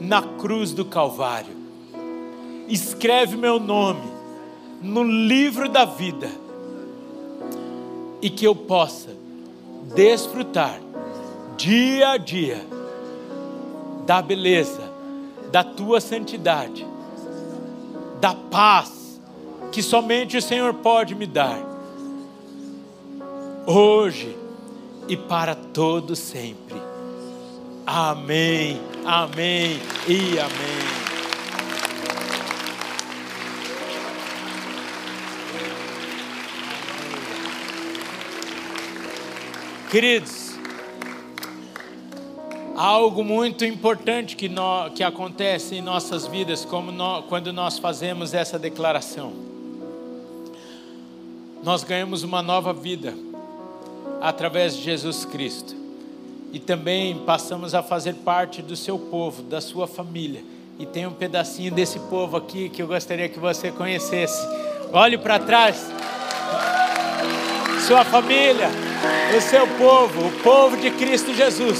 na 0.00 0.20
cruz 0.20 0.72
do 0.72 0.84
Calvário. 0.84 1.56
Escreve 2.68 3.36
meu 3.36 3.58
nome 3.58 4.02
no 4.82 5.02
livro 5.02 5.68
da 5.68 5.84
vida 5.84 6.28
e 8.20 8.28
que 8.28 8.44
eu 8.44 8.54
possa 8.54 9.10
desfrutar 9.94 10.78
dia 11.56 12.10
a 12.10 12.16
dia 12.16 12.66
da 14.04 14.20
beleza, 14.20 14.82
da 15.50 15.62
tua 15.62 16.00
santidade, 16.00 16.86
da 18.20 18.34
paz 18.34 19.20
que 19.70 19.82
somente 19.82 20.36
o 20.36 20.42
Senhor 20.42 20.74
pode 20.74 21.14
me 21.14 21.26
dar. 21.26 21.58
hoje 23.66 24.37
e 25.08 25.16
para 25.16 25.54
todo 25.54 26.14
sempre. 26.14 26.76
Amém, 27.86 28.78
amém 29.06 29.80
e 30.06 30.38
amém. 30.38 31.08
Queridos, 39.90 40.52
algo 42.76 43.24
muito 43.24 43.64
importante 43.64 44.36
que, 44.36 44.46
no, 44.46 44.90
que 44.90 45.02
acontece 45.02 45.76
em 45.76 45.80
nossas 45.80 46.26
vidas 46.26 46.66
no, 46.66 47.22
quando 47.22 47.54
nós 47.54 47.78
fazemos 47.78 48.34
essa 48.34 48.58
declaração. 48.58 49.32
Nós 51.64 51.82
ganhamos 51.82 52.22
uma 52.22 52.42
nova 52.42 52.74
vida 52.74 53.14
através 54.20 54.76
de 54.76 54.82
Jesus 54.82 55.24
Cristo 55.24 55.78
e 56.52 56.58
também 56.58 57.18
passamos 57.18 57.74
a 57.74 57.82
fazer 57.82 58.14
parte 58.14 58.62
do 58.62 58.74
seu 58.74 58.98
povo, 58.98 59.42
da 59.42 59.60
sua 59.60 59.86
família. 59.86 60.42
E 60.78 60.86
tem 60.86 61.06
um 61.06 61.12
pedacinho 61.12 61.72
desse 61.72 61.98
povo 61.98 62.36
aqui 62.36 62.68
que 62.68 62.80
eu 62.80 62.86
gostaria 62.86 63.28
que 63.28 63.38
você 63.38 63.70
conhecesse. 63.70 64.46
Olhe 64.92 65.18
para 65.18 65.38
trás. 65.38 65.90
Sua 67.86 68.04
família, 68.04 68.68
o 69.36 69.40
seu 69.40 69.66
povo, 69.76 70.28
o 70.28 70.32
povo 70.42 70.76
de 70.76 70.90
Cristo 70.92 71.34
Jesus. 71.34 71.78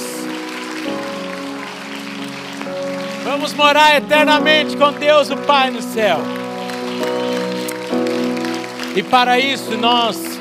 Vamos 3.24 3.53
morar 3.55 3.97
eternamente 3.97 4.76
com 4.76 4.93
Deus, 4.93 5.30
o 5.30 5.36
Pai 5.36 5.70
no 5.70 5.82
céu. 5.82 6.18
E 8.97 9.03
para 9.03 9.39
isso 9.39 9.76
nós 9.76 10.38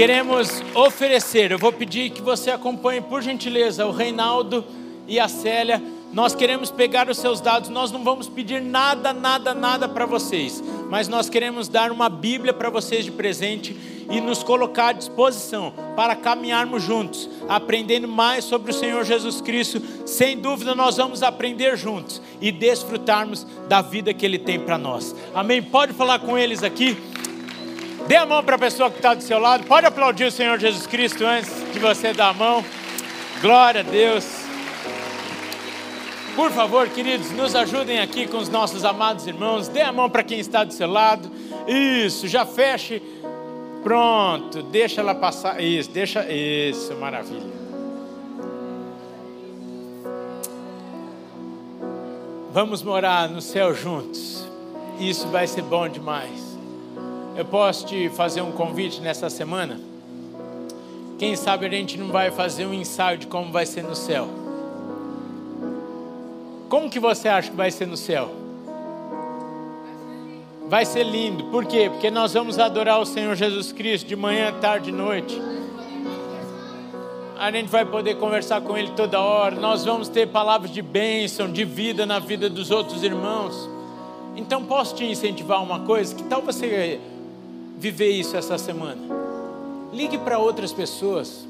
queremos 0.00 0.62
oferecer. 0.74 1.50
Eu 1.52 1.58
vou 1.58 1.70
pedir 1.70 2.08
que 2.08 2.22
você 2.22 2.50
acompanhe, 2.50 3.02
por 3.02 3.20
gentileza, 3.20 3.84
o 3.84 3.90
Reinaldo 3.90 4.64
e 5.06 5.20
a 5.20 5.28
Célia. 5.28 5.82
Nós 6.10 6.34
queremos 6.34 6.70
pegar 6.70 7.10
os 7.10 7.18
seus 7.18 7.38
dados, 7.38 7.68
nós 7.68 7.92
não 7.92 8.02
vamos 8.02 8.26
pedir 8.26 8.62
nada, 8.62 9.12
nada, 9.12 9.52
nada 9.52 9.86
para 9.86 10.06
vocês, 10.06 10.64
mas 10.88 11.06
nós 11.06 11.28
queremos 11.28 11.68
dar 11.68 11.92
uma 11.92 12.08
Bíblia 12.08 12.54
para 12.54 12.70
vocês 12.70 13.04
de 13.04 13.12
presente 13.12 13.76
e 14.10 14.22
nos 14.22 14.42
colocar 14.42 14.88
à 14.88 14.92
disposição 14.92 15.70
para 15.94 16.16
caminharmos 16.16 16.82
juntos, 16.82 17.28
aprendendo 17.46 18.08
mais 18.08 18.44
sobre 18.44 18.70
o 18.70 18.74
Senhor 18.74 19.04
Jesus 19.04 19.42
Cristo. 19.42 19.82
Sem 20.06 20.38
dúvida, 20.38 20.74
nós 20.74 20.96
vamos 20.96 21.22
aprender 21.22 21.76
juntos 21.76 22.22
e 22.40 22.50
desfrutarmos 22.50 23.46
da 23.68 23.82
vida 23.82 24.14
que 24.14 24.24
Ele 24.24 24.38
tem 24.38 24.58
para 24.58 24.78
nós. 24.78 25.14
Amém? 25.34 25.62
Pode 25.62 25.92
falar 25.92 26.20
com 26.20 26.38
eles 26.38 26.62
aqui. 26.62 26.96
Dê 28.06 28.16
a 28.16 28.26
mão 28.26 28.42
para 28.42 28.56
a 28.56 28.58
pessoa 28.58 28.90
que 28.90 28.96
está 28.96 29.14
do 29.14 29.22
seu 29.22 29.38
lado. 29.38 29.64
Pode 29.64 29.86
aplaudir 29.86 30.24
o 30.24 30.30
Senhor 30.32 30.58
Jesus 30.58 30.86
Cristo 30.86 31.24
antes 31.24 31.50
de 31.72 31.78
você 31.78 32.12
dar 32.12 32.28
a 32.28 32.34
mão. 32.34 32.64
Glória 33.40 33.80
a 33.80 33.84
Deus. 33.84 34.24
Por 36.34 36.50
favor, 36.52 36.88
queridos, 36.88 37.30
nos 37.32 37.54
ajudem 37.54 38.00
aqui 38.00 38.26
com 38.26 38.38
os 38.38 38.48
nossos 38.48 38.84
amados 38.84 39.26
irmãos. 39.26 39.68
Dê 39.68 39.82
a 39.82 39.92
mão 39.92 40.08
para 40.08 40.22
quem 40.22 40.38
está 40.38 40.64
do 40.64 40.72
seu 40.72 40.90
lado. 40.90 41.30
Isso, 41.66 42.26
já 42.28 42.46
feche. 42.46 43.02
Pronto, 43.82 44.62
deixa 44.62 45.00
ela 45.00 45.14
passar. 45.14 45.60
Isso, 45.60 45.90
deixa. 45.90 46.24
Isso, 46.30 46.94
maravilha. 46.96 47.50
Vamos 52.52 52.82
morar 52.82 53.28
no 53.28 53.40
céu 53.40 53.74
juntos. 53.74 54.44
Isso 54.98 55.28
vai 55.28 55.46
ser 55.46 55.62
bom 55.62 55.88
demais. 55.88 56.49
Eu 57.36 57.44
posso 57.44 57.86
te 57.86 58.08
fazer 58.10 58.42
um 58.42 58.52
convite 58.52 59.00
nessa 59.00 59.30
semana? 59.30 59.80
Quem 61.18 61.36
sabe 61.36 61.66
a 61.66 61.68
gente 61.68 61.98
não 61.98 62.08
vai 62.08 62.30
fazer 62.30 62.66
um 62.66 62.74
ensaio 62.74 63.18
de 63.18 63.26
como 63.26 63.52
vai 63.52 63.64
ser 63.64 63.82
no 63.82 63.94
céu? 63.94 64.28
Como 66.68 66.90
que 66.90 66.98
você 66.98 67.28
acha 67.28 67.50
que 67.50 67.56
vai 67.56 67.70
ser 67.70 67.86
no 67.86 67.96
céu? 67.96 68.30
Vai 70.68 70.84
ser 70.84 71.04
lindo. 71.04 71.44
Por 71.44 71.64
quê? 71.66 71.88
Porque 71.90 72.10
nós 72.10 72.32
vamos 72.32 72.58
adorar 72.58 73.00
o 73.00 73.06
Senhor 73.06 73.34
Jesus 73.34 73.72
Cristo 73.72 74.06
de 74.06 74.16
manhã, 74.16 74.52
tarde 74.60 74.90
e 74.90 74.92
noite. 74.92 75.40
A 77.38 77.50
gente 77.50 77.68
vai 77.68 77.84
poder 77.84 78.16
conversar 78.16 78.60
com 78.60 78.76
Ele 78.76 78.92
toda 78.96 79.20
hora. 79.20 79.56
Nós 79.56 79.84
vamos 79.84 80.08
ter 80.08 80.28
palavras 80.28 80.70
de 80.70 80.82
bênção, 80.82 81.50
de 81.50 81.64
vida 81.64 82.04
na 82.06 82.18
vida 82.18 82.48
dos 82.48 82.70
outros 82.70 83.02
irmãos. 83.02 83.68
Então 84.36 84.64
posso 84.64 84.94
te 84.94 85.04
incentivar 85.04 85.62
uma 85.62 85.80
coisa? 85.80 86.14
Que 86.14 86.22
tal 86.24 86.42
você 86.42 87.00
viver 87.80 88.10
isso 88.10 88.36
essa 88.36 88.58
semana. 88.58 89.00
Ligue 89.90 90.18
para 90.18 90.38
outras 90.38 90.70
pessoas 90.70 91.48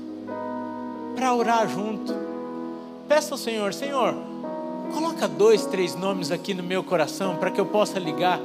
para 1.16 1.34
orar 1.34 1.68
junto. 1.68 2.14
Peça 3.08 3.34
ao 3.34 3.38
Senhor, 3.38 3.74
Senhor, 3.74 4.14
coloca 4.94 5.26
dois, 5.26 5.66
três 5.66 5.96
nomes 5.96 6.30
aqui 6.30 6.54
no 6.54 6.62
meu 6.62 6.84
coração 6.84 7.34
para 7.36 7.50
que 7.50 7.60
eu 7.60 7.66
possa 7.66 7.98
ligar 7.98 8.40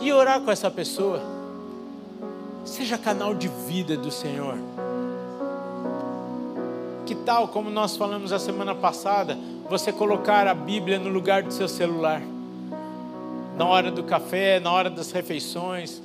e 0.00 0.12
orar 0.12 0.40
com 0.40 0.50
essa 0.50 0.68
pessoa. 0.68 1.22
Seja 2.64 2.98
canal 2.98 3.32
de 3.32 3.46
vida 3.46 3.96
do 3.96 4.10
Senhor. 4.10 4.58
Que 7.06 7.14
tal, 7.14 7.46
como 7.46 7.70
nós 7.70 7.96
falamos 7.96 8.32
a 8.32 8.38
semana 8.40 8.74
passada, 8.74 9.38
você 9.70 9.92
colocar 9.92 10.48
a 10.48 10.54
Bíblia 10.54 10.98
no 10.98 11.08
lugar 11.08 11.44
do 11.44 11.52
seu 11.52 11.68
celular? 11.68 12.20
Na 13.56 13.64
hora 13.64 13.92
do 13.92 14.02
café, 14.02 14.58
na 14.58 14.72
hora 14.72 14.90
das 14.90 15.12
refeições, 15.12 16.02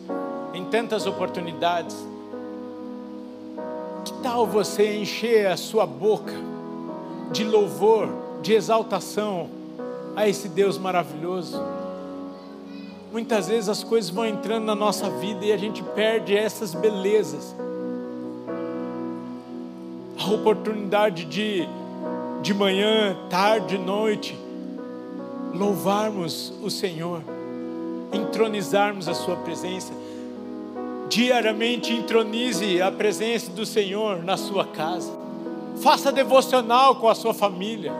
em 0.53 0.65
tantas 0.65 1.05
oportunidades. 1.05 1.95
Que 4.05 4.13
tal 4.21 4.45
você 4.45 4.95
encher 4.97 5.47
a 5.47 5.57
sua 5.57 5.85
boca 5.85 6.33
de 7.31 7.43
louvor, 7.43 8.09
de 8.41 8.53
exaltação 8.53 9.49
a 10.15 10.27
esse 10.27 10.49
Deus 10.49 10.77
maravilhoso? 10.77 11.61
Muitas 13.11 13.47
vezes 13.47 13.69
as 13.69 13.83
coisas 13.83 14.09
vão 14.09 14.25
entrando 14.25 14.65
na 14.65 14.75
nossa 14.75 15.09
vida 15.09 15.45
e 15.45 15.51
a 15.51 15.57
gente 15.57 15.83
perde 15.83 16.35
essas 16.35 16.73
belezas. 16.73 17.53
A 20.17 20.31
oportunidade 20.31 21.25
de, 21.25 21.67
de 22.41 22.53
manhã, 22.53 23.17
tarde, 23.29 23.77
noite, 23.77 24.37
louvarmos 25.53 26.53
o 26.63 26.69
Senhor, 26.69 27.21
entronizarmos 28.13 29.09
a 29.09 29.13
Sua 29.13 29.35
presença 29.35 29.91
diariamente 31.11 31.91
entronize 31.91 32.81
a 32.81 32.89
presença 32.89 33.51
do 33.51 33.65
Senhor 33.65 34.23
na 34.23 34.37
sua 34.37 34.65
casa. 34.65 35.11
Faça 35.81 36.09
devocional 36.09 36.95
com 36.95 37.09
a 37.09 37.13
sua 37.13 37.33
família. 37.33 37.91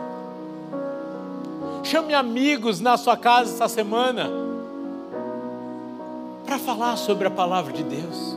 Chame 1.84 2.14
amigos 2.14 2.80
na 2.80 2.96
sua 2.96 3.14
casa 3.14 3.52
essa 3.52 3.68
semana 3.68 4.30
para 6.46 6.58
falar 6.58 6.96
sobre 6.96 7.26
a 7.28 7.30
palavra 7.30 7.70
de 7.74 7.82
Deus. 7.82 8.34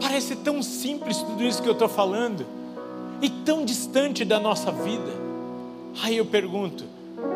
Parece 0.00 0.34
tão 0.36 0.62
simples 0.62 1.18
tudo 1.18 1.44
isso 1.44 1.62
que 1.62 1.68
eu 1.68 1.72
estou 1.72 1.88
falando 1.88 2.46
e 3.20 3.28
tão 3.28 3.62
distante 3.62 4.24
da 4.24 4.40
nossa 4.40 4.72
vida. 4.72 5.12
Aí 6.02 6.16
eu 6.16 6.24
pergunto: 6.24 6.84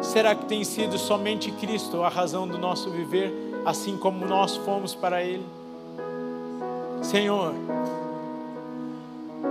será 0.01 0.35
que 0.35 0.47
tem 0.47 0.65
sido 0.65 0.97
somente 0.97 1.51
Cristo 1.51 2.03
a 2.03 2.09
razão 2.09 2.49
do 2.49 2.57
nosso 2.57 2.89
viver? 2.89 3.52
Assim 3.65 3.97
como 3.97 4.27
nós 4.27 4.57
fomos 4.57 4.95
para 4.95 5.23
Ele. 5.23 5.45
Senhor, 7.03 7.55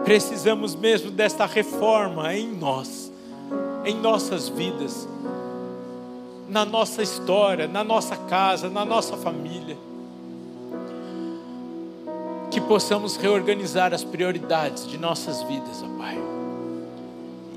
precisamos 0.04 0.76
mesmo 0.76 1.12
desta 1.12 1.46
reforma 1.46 2.34
em 2.34 2.48
nós, 2.48 3.12
em 3.86 3.96
nossas 3.96 4.50
vidas, 4.50 5.08
na 6.48 6.66
nossa 6.66 7.02
história, 7.02 7.68
na 7.68 7.84
nossa 7.84 8.16
casa, 8.16 8.70
na 8.70 8.86
nossa 8.86 9.16
família. 9.18 9.78
Que 12.50 12.60
possamos 12.60 13.16
reorganizar 13.16 13.94
as 13.94 14.04
prioridades 14.04 14.86
de 14.86 14.98
nossas 14.98 15.42
vidas, 15.44 15.82
ó 15.84 15.98
Pai, 15.98 16.18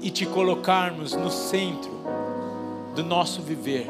e 0.00 0.10
te 0.10 0.24
colocarmos 0.24 1.14
no 1.14 1.30
centro 1.30 1.90
do 2.94 3.02
nosso 3.02 3.42
viver 3.42 3.88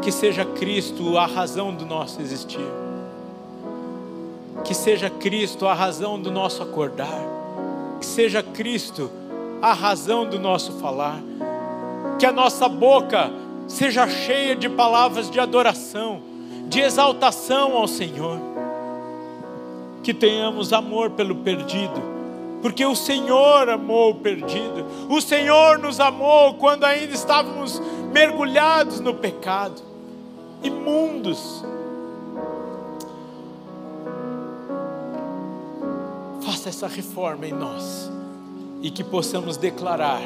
que 0.00 0.10
seja 0.10 0.44
Cristo 0.44 1.18
a 1.18 1.26
razão 1.26 1.74
do 1.74 1.84
nosso 1.84 2.20
existir. 2.20 2.66
Que 4.64 4.74
seja 4.74 5.10
Cristo 5.10 5.66
a 5.66 5.74
razão 5.74 6.20
do 6.20 6.30
nosso 6.30 6.62
acordar. 6.62 7.20
Que 8.00 8.06
seja 8.06 8.42
Cristo 8.42 9.10
a 9.60 9.72
razão 9.72 10.28
do 10.28 10.38
nosso 10.38 10.72
falar. 10.72 11.20
Que 12.18 12.26
a 12.26 12.32
nossa 12.32 12.68
boca 12.68 13.30
seja 13.66 14.08
cheia 14.08 14.54
de 14.54 14.68
palavras 14.68 15.30
de 15.30 15.40
adoração, 15.40 16.20
de 16.68 16.80
exaltação 16.80 17.76
ao 17.76 17.88
Senhor. 17.88 18.38
Que 20.02 20.12
tenhamos 20.12 20.72
amor 20.72 21.10
pelo 21.10 21.36
perdido, 21.36 22.02
porque 22.60 22.84
o 22.84 22.94
Senhor 22.94 23.68
amou 23.68 24.10
o 24.10 24.14
perdido. 24.16 24.84
O 25.08 25.20
Senhor 25.20 25.78
nos 25.78 26.00
amou 26.00 26.54
quando 26.54 26.84
ainda 26.84 27.14
estávamos 27.14 27.80
mergulhados 28.12 29.00
no 29.00 29.14
pecado, 29.14 29.80
imundos. 30.62 31.64
faça 36.62 36.68
essa 36.68 36.86
reforma 36.86 37.46
em 37.46 37.52
nós 37.52 38.10
e 38.82 38.90
que 38.90 39.02
possamos 39.02 39.56
declarar 39.56 40.20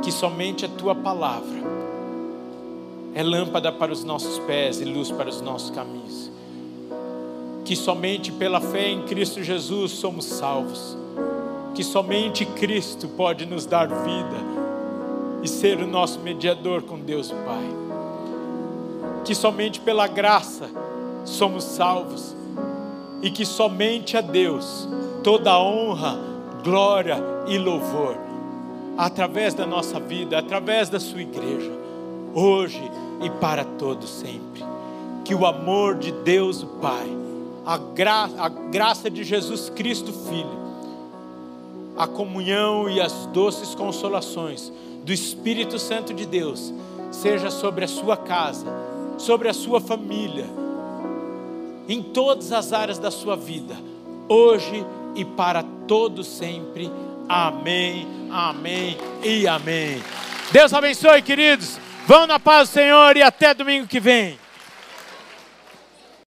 que 0.00 0.12
somente 0.12 0.64
a 0.64 0.68
tua 0.68 0.94
palavra 0.94 1.62
é 3.14 3.22
lâmpada 3.22 3.72
para 3.72 3.92
os 3.92 4.04
nossos 4.04 4.38
pés 4.40 4.80
e 4.80 4.84
luz 4.84 5.10
para 5.10 5.28
os 5.28 5.40
nossos 5.40 5.70
caminhos. 5.70 6.30
Que 7.64 7.74
somente 7.74 8.30
pela 8.30 8.60
fé 8.60 8.88
em 8.88 9.02
Cristo 9.02 9.42
Jesus 9.42 9.92
somos 9.92 10.24
salvos. 10.26 10.96
Que 11.74 11.82
somente 11.82 12.44
Cristo 12.44 13.08
pode 13.08 13.46
nos 13.46 13.66
dar 13.66 13.88
vida 13.88 14.61
e 15.42 15.48
ser 15.48 15.78
o 15.78 15.86
nosso 15.86 16.20
mediador 16.20 16.82
com 16.82 16.98
Deus 16.98 17.30
o 17.30 17.34
Pai. 17.36 17.64
Que 19.24 19.34
somente 19.34 19.80
pela 19.80 20.06
graça 20.06 20.68
somos 21.24 21.64
salvos 21.64 22.34
e 23.22 23.30
que 23.30 23.44
somente 23.44 24.16
a 24.16 24.20
Deus 24.20 24.88
toda 25.22 25.58
honra, 25.58 26.18
glória 26.64 27.18
e 27.46 27.58
louvor 27.58 28.16
através 28.96 29.54
da 29.54 29.66
nossa 29.66 29.98
vida, 29.98 30.38
através 30.38 30.88
da 30.88 31.00
sua 31.00 31.22
igreja, 31.22 31.72
hoje 32.34 32.82
e 33.22 33.30
para 33.30 33.64
todos 33.64 34.08
sempre. 34.08 34.62
Que 35.24 35.34
o 35.34 35.46
amor 35.46 35.96
de 35.96 36.12
Deus 36.12 36.62
o 36.62 36.66
Pai, 36.66 37.08
a, 37.64 37.78
gra 37.78 38.28
a 38.38 38.48
graça 38.48 39.08
de 39.08 39.24
Jesus 39.24 39.70
Cristo 39.70 40.12
Filho, 40.12 40.62
a 41.96 42.06
comunhão 42.06 42.88
e 42.88 43.00
as 43.00 43.26
doces 43.26 43.74
consolações 43.74 44.72
do 45.04 45.12
Espírito 45.12 45.78
Santo 45.78 46.14
de 46.14 46.26
Deus 46.26 46.72
seja 47.10 47.50
sobre 47.50 47.84
a 47.84 47.88
sua 47.88 48.16
casa, 48.16 48.66
sobre 49.18 49.48
a 49.48 49.52
sua 49.52 49.80
família, 49.80 50.46
em 51.88 52.02
todas 52.02 52.52
as 52.52 52.72
áreas 52.72 52.98
da 52.98 53.10
sua 53.10 53.36
vida, 53.36 53.76
hoje 54.28 54.84
e 55.14 55.24
para 55.24 55.62
todos 55.86 56.26
sempre. 56.26 56.90
Amém, 57.28 58.06
amém 58.30 58.96
e 59.22 59.46
amém. 59.46 60.02
Deus 60.50 60.72
abençoe, 60.72 61.22
queridos. 61.22 61.78
Vão 62.06 62.26
na 62.26 62.38
paz 62.38 62.68
do 62.68 62.72
Senhor 62.72 63.16
e 63.16 63.22
até 63.22 63.54
domingo 63.54 63.86
que 63.86 64.00
vem. 64.00 64.41